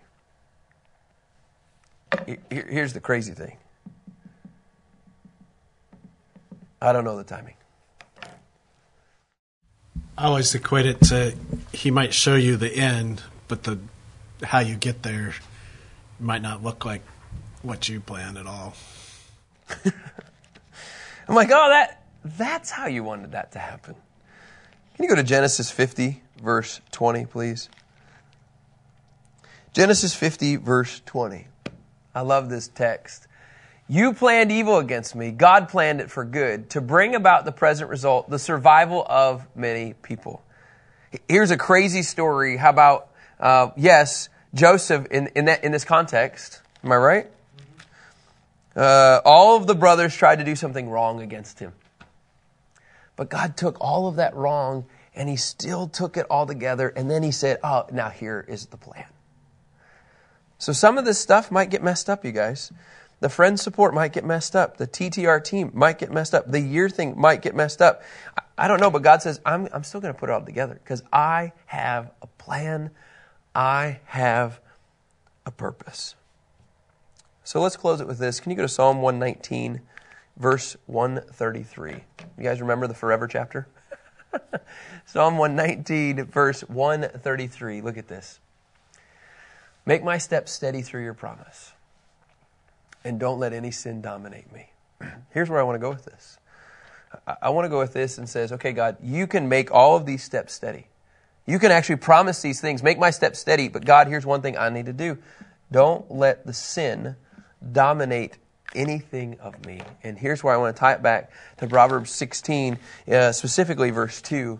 Here's 2.48 2.92
the 2.92 3.00
crazy 3.00 3.32
thing 3.32 3.56
I 6.80 6.92
don't 6.92 7.02
know 7.02 7.16
the 7.16 7.24
timing. 7.24 7.54
I 10.16 10.26
always 10.26 10.54
equate 10.54 10.86
it 10.86 11.00
to 11.02 11.34
he 11.72 11.90
might 11.90 12.14
show 12.14 12.36
you 12.36 12.56
the 12.56 12.72
end, 12.72 13.22
but 13.48 13.64
the 13.64 13.78
how 14.42 14.60
you 14.60 14.76
get 14.76 15.02
there 15.02 15.34
might 16.20 16.42
not 16.42 16.62
look 16.62 16.84
like 16.84 17.02
what 17.62 17.88
you 17.88 18.00
planned 18.00 18.38
at 18.38 18.46
all. 18.46 18.74
I'm 21.28 21.34
like, 21.34 21.50
oh, 21.50 21.68
that 21.68 22.04
that's 22.24 22.70
how 22.70 22.86
you 22.86 23.02
wanted 23.02 23.32
that 23.32 23.52
to 23.52 23.58
happen. 23.58 23.94
Can 24.94 25.02
you 25.02 25.08
go 25.08 25.16
to 25.16 25.24
Genesis 25.24 25.70
50, 25.70 26.22
verse 26.40 26.80
20, 26.92 27.26
please? 27.26 27.68
Genesis 29.72 30.14
50, 30.14 30.56
verse 30.56 31.02
20. 31.04 31.48
I 32.14 32.20
love 32.20 32.48
this 32.48 32.68
text. 32.68 33.26
You 33.86 34.14
planned 34.14 34.50
evil 34.50 34.78
against 34.78 35.14
me. 35.14 35.30
God 35.30 35.68
planned 35.68 36.00
it 36.00 36.10
for 36.10 36.24
good 36.24 36.70
to 36.70 36.80
bring 36.80 37.14
about 37.14 37.44
the 37.44 37.52
present 37.52 37.90
result, 37.90 38.30
the 38.30 38.38
survival 38.38 39.04
of 39.06 39.46
many 39.54 39.92
people. 39.92 40.42
Here's 41.28 41.50
a 41.50 41.58
crazy 41.58 42.02
story. 42.02 42.56
How 42.56 42.70
about, 42.70 43.08
uh, 43.38 43.70
yes, 43.76 44.30
Joseph 44.54 45.06
in, 45.10 45.28
in, 45.34 45.46
that, 45.46 45.64
in 45.64 45.72
this 45.72 45.84
context. 45.84 46.62
Am 46.82 46.92
I 46.92 46.96
right? 46.96 47.30
Uh, 48.74 49.20
all 49.24 49.56
of 49.56 49.66
the 49.66 49.74
brothers 49.74 50.16
tried 50.16 50.36
to 50.36 50.44
do 50.44 50.56
something 50.56 50.88
wrong 50.88 51.20
against 51.20 51.58
him. 51.58 51.72
But 53.16 53.28
God 53.28 53.56
took 53.56 53.76
all 53.80 54.08
of 54.08 54.16
that 54.16 54.34
wrong 54.34 54.86
and 55.14 55.28
he 55.28 55.36
still 55.36 55.88
took 55.88 56.16
it 56.16 56.26
all 56.30 56.46
together. 56.46 56.88
And 56.88 57.10
then 57.10 57.22
he 57.22 57.30
said, 57.30 57.58
Oh, 57.62 57.86
now 57.92 58.08
here 58.08 58.44
is 58.48 58.66
the 58.66 58.76
plan. 58.76 59.06
So 60.58 60.72
some 60.72 60.98
of 60.98 61.04
this 61.04 61.18
stuff 61.18 61.50
might 61.50 61.70
get 61.70 61.82
messed 61.82 62.08
up, 62.08 62.24
you 62.24 62.32
guys. 62.32 62.72
The 63.24 63.30
friend 63.30 63.58
support 63.58 63.94
might 63.94 64.12
get 64.12 64.22
messed 64.22 64.54
up. 64.54 64.76
The 64.76 64.86
TTR 64.86 65.42
team 65.42 65.70
might 65.72 65.98
get 65.98 66.12
messed 66.12 66.34
up. 66.34 66.44
The 66.46 66.60
year 66.60 66.90
thing 66.90 67.18
might 67.18 67.40
get 67.40 67.54
messed 67.54 67.80
up. 67.80 68.02
I 68.58 68.68
don't 68.68 68.80
know, 68.80 68.90
but 68.90 69.00
God 69.00 69.22
says, 69.22 69.40
I'm, 69.46 69.66
I'm 69.72 69.82
still 69.82 70.02
going 70.02 70.12
to 70.12 70.20
put 70.20 70.28
it 70.28 70.34
all 70.34 70.42
together 70.42 70.74
because 70.74 71.02
I 71.10 71.52
have 71.64 72.10
a 72.20 72.26
plan. 72.26 72.90
I 73.54 74.00
have 74.04 74.60
a 75.46 75.50
purpose. 75.50 76.16
So 77.44 77.62
let's 77.62 77.78
close 77.78 78.02
it 78.02 78.06
with 78.06 78.18
this. 78.18 78.40
Can 78.40 78.50
you 78.50 78.56
go 78.56 78.62
to 78.64 78.68
Psalm 78.68 79.00
119, 79.00 79.80
verse 80.36 80.76
133? 80.84 81.92
You 81.92 82.44
guys 82.44 82.60
remember 82.60 82.86
the 82.86 82.92
forever 82.92 83.26
chapter? 83.26 83.66
Psalm 85.06 85.38
119, 85.38 86.26
verse 86.26 86.60
133. 86.60 87.80
Look 87.80 87.96
at 87.96 88.08
this. 88.08 88.38
Make 89.86 90.04
my 90.04 90.18
steps 90.18 90.52
steady 90.52 90.82
through 90.82 91.04
your 91.04 91.14
promise, 91.14 91.72
and 93.04 93.20
don't 93.20 93.38
let 93.38 93.52
any 93.52 93.70
sin 93.70 94.00
dominate 94.00 94.50
me. 94.52 94.70
Here's 95.30 95.50
where 95.50 95.60
I 95.60 95.62
want 95.62 95.76
to 95.76 95.80
go 95.80 95.90
with 95.90 96.04
this. 96.04 96.38
I 97.40 97.50
want 97.50 97.64
to 97.66 97.68
go 97.68 97.78
with 97.78 97.92
this 97.92 98.18
and 98.18 98.28
says, 98.28 98.52
okay, 98.52 98.72
God, 98.72 98.96
you 99.02 99.26
can 99.26 99.48
make 99.48 99.70
all 99.70 99.96
of 99.96 100.04
these 100.04 100.24
steps 100.24 100.52
steady. 100.52 100.86
You 101.46 101.58
can 101.58 101.70
actually 101.70 101.96
promise 101.96 102.42
these 102.42 102.60
things, 102.60 102.82
make 102.82 102.98
my 102.98 103.10
steps 103.10 103.38
steady, 103.38 103.68
but 103.68 103.84
God, 103.84 104.08
here's 104.08 104.26
one 104.26 104.40
thing 104.42 104.56
I 104.56 104.70
need 104.70 104.86
to 104.86 104.92
do. 104.92 105.18
Don't 105.70 106.10
let 106.10 106.46
the 106.46 106.52
sin 106.52 107.16
dominate 107.72 108.38
anything 108.74 109.38
of 109.40 109.64
me. 109.64 109.80
And 110.02 110.18
here's 110.18 110.42
where 110.42 110.54
I 110.54 110.56
want 110.56 110.74
to 110.74 110.80
tie 110.80 110.92
it 110.92 111.02
back 111.02 111.30
to 111.58 111.66
Proverbs 111.66 112.10
16, 112.10 112.78
uh, 113.08 113.32
specifically 113.32 113.90
verse 113.90 114.20
2. 114.22 114.58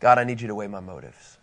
God, 0.00 0.18
I 0.18 0.24
need 0.24 0.40
you 0.40 0.48
to 0.48 0.54
weigh 0.54 0.66
my 0.66 0.80
motives. 0.80 1.38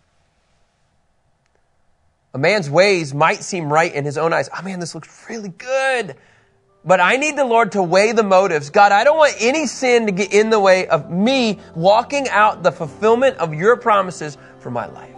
A 2.33 2.37
man's 2.37 2.69
ways 2.69 3.13
might 3.13 3.43
seem 3.43 3.71
right 3.71 3.93
in 3.93 4.05
his 4.05 4.17
own 4.17 4.31
eyes. 4.31 4.49
Oh 4.57 4.61
man, 4.61 4.79
this 4.79 4.95
looks 4.95 5.25
really 5.29 5.49
good. 5.49 6.15
But 6.83 6.99
I 6.99 7.17
need 7.17 7.37
the 7.37 7.45
Lord 7.45 7.73
to 7.73 7.83
weigh 7.83 8.11
the 8.11 8.23
motives. 8.23 8.71
God, 8.71 8.91
I 8.91 9.03
don't 9.03 9.17
want 9.17 9.35
any 9.39 9.67
sin 9.67 10.07
to 10.07 10.11
get 10.11 10.33
in 10.33 10.49
the 10.49 10.59
way 10.59 10.87
of 10.87 11.11
me 11.11 11.59
walking 11.75 12.27
out 12.29 12.63
the 12.63 12.71
fulfillment 12.71 13.37
of 13.37 13.53
your 13.53 13.77
promises 13.77 14.37
for 14.59 14.71
my 14.71 14.87
life. 14.87 15.09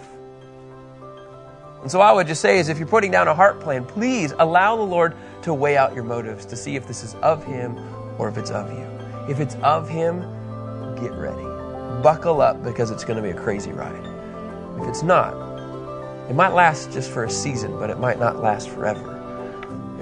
And 1.81 1.91
so 1.91 2.01
I 2.01 2.11
would 2.11 2.27
just 2.27 2.41
say 2.41 2.59
is 2.59 2.69
if 2.69 2.79
you're 2.79 2.87
putting 2.87 3.11
down 3.11 3.27
a 3.27 3.33
heart 3.33 3.59
plan, 3.59 3.85
please 3.85 4.33
allow 4.39 4.75
the 4.75 4.83
Lord 4.83 5.15
to 5.43 5.53
weigh 5.53 5.77
out 5.77 5.93
your 5.93 6.03
motives 6.03 6.45
to 6.47 6.55
see 6.55 6.75
if 6.75 6.87
this 6.87 7.03
is 7.03 7.15
of 7.15 7.45
Him 7.45 7.77
or 8.17 8.27
if 8.27 8.37
it's 8.37 8.51
of 8.51 8.69
you. 8.71 8.85
If 9.29 9.39
it's 9.39 9.55
of 9.55 9.87
Him, 9.89 10.19
get 10.95 11.11
ready. 11.13 11.43
Buckle 12.01 12.41
up 12.41 12.61
because 12.63 12.91
it's 12.91 13.05
going 13.05 13.17
to 13.17 13.23
be 13.23 13.29
a 13.29 13.41
crazy 13.41 13.71
ride. 13.71 14.05
If 14.81 14.87
it's 14.87 15.03
not, 15.03 15.33
it 16.29 16.35
might 16.35 16.53
last 16.53 16.91
just 16.91 17.11
for 17.11 17.23
a 17.23 17.29
season, 17.29 17.77
but 17.77 17.89
it 17.89 17.99
might 17.99 18.19
not 18.19 18.41
last 18.41 18.69
forever. 18.69 19.12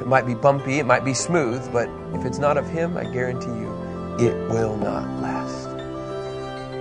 It 0.01 0.07
might 0.07 0.25
be 0.25 0.33
bumpy, 0.33 0.79
it 0.79 0.87
might 0.87 1.05
be 1.05 1.13
smooth, 1.13 1.71
but 1.71 1.87
if 2.15 2.25
it's 2.25 2.39
not 2.39 2.57
of 2.57 2.67
Him, 2.67 2.97
I 2.97 3.03
guarantee 3.03 3.51
you, 3.51 3.71
it 4.17 4.35
will 4.49 4.75
not 4.75 5.07
last. 5.21 5.67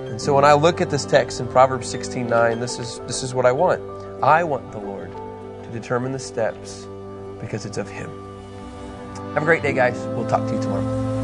And 0.08 0.18
so 0.18 0.34
when 0.34 0.46
I 0.46 0.54
look 0.54 0.80
at 0.80 0.88
this 0.88 1.04
text 1.04 1.38
in 1.38 1.46
Proverbs 1.46 1.86
16:9, 1.92 2.60
this 2.60 2.78
is 2.78 2.98
this 3.00 3.22
is 3.22 3.34
what 3.34 3.44
I 3.44 3.52
want. 3.52 3.82
I 4.22 4.42
want 4.42 4.72
the 4.72 4.78
Lord 4.78 5.12
to 5.64 5.68
determine 5.70 6.12
the 6.12 6.18
steps 6.18 6.86
because 7.42 7.66
it's 7.66 7.76
of 7.76 7.90
Him. 7.90 8.10
Have 9.34 9.42
a 9.42 9.46
great 9.46 9.62
day, 9.62 9.74
guys. 9.74 9.98
We'll 10.16 10.26
talk 10.26 10.48
to 10.48 10.54
you 10.54 10.62
tomorrow. 10.62 11.19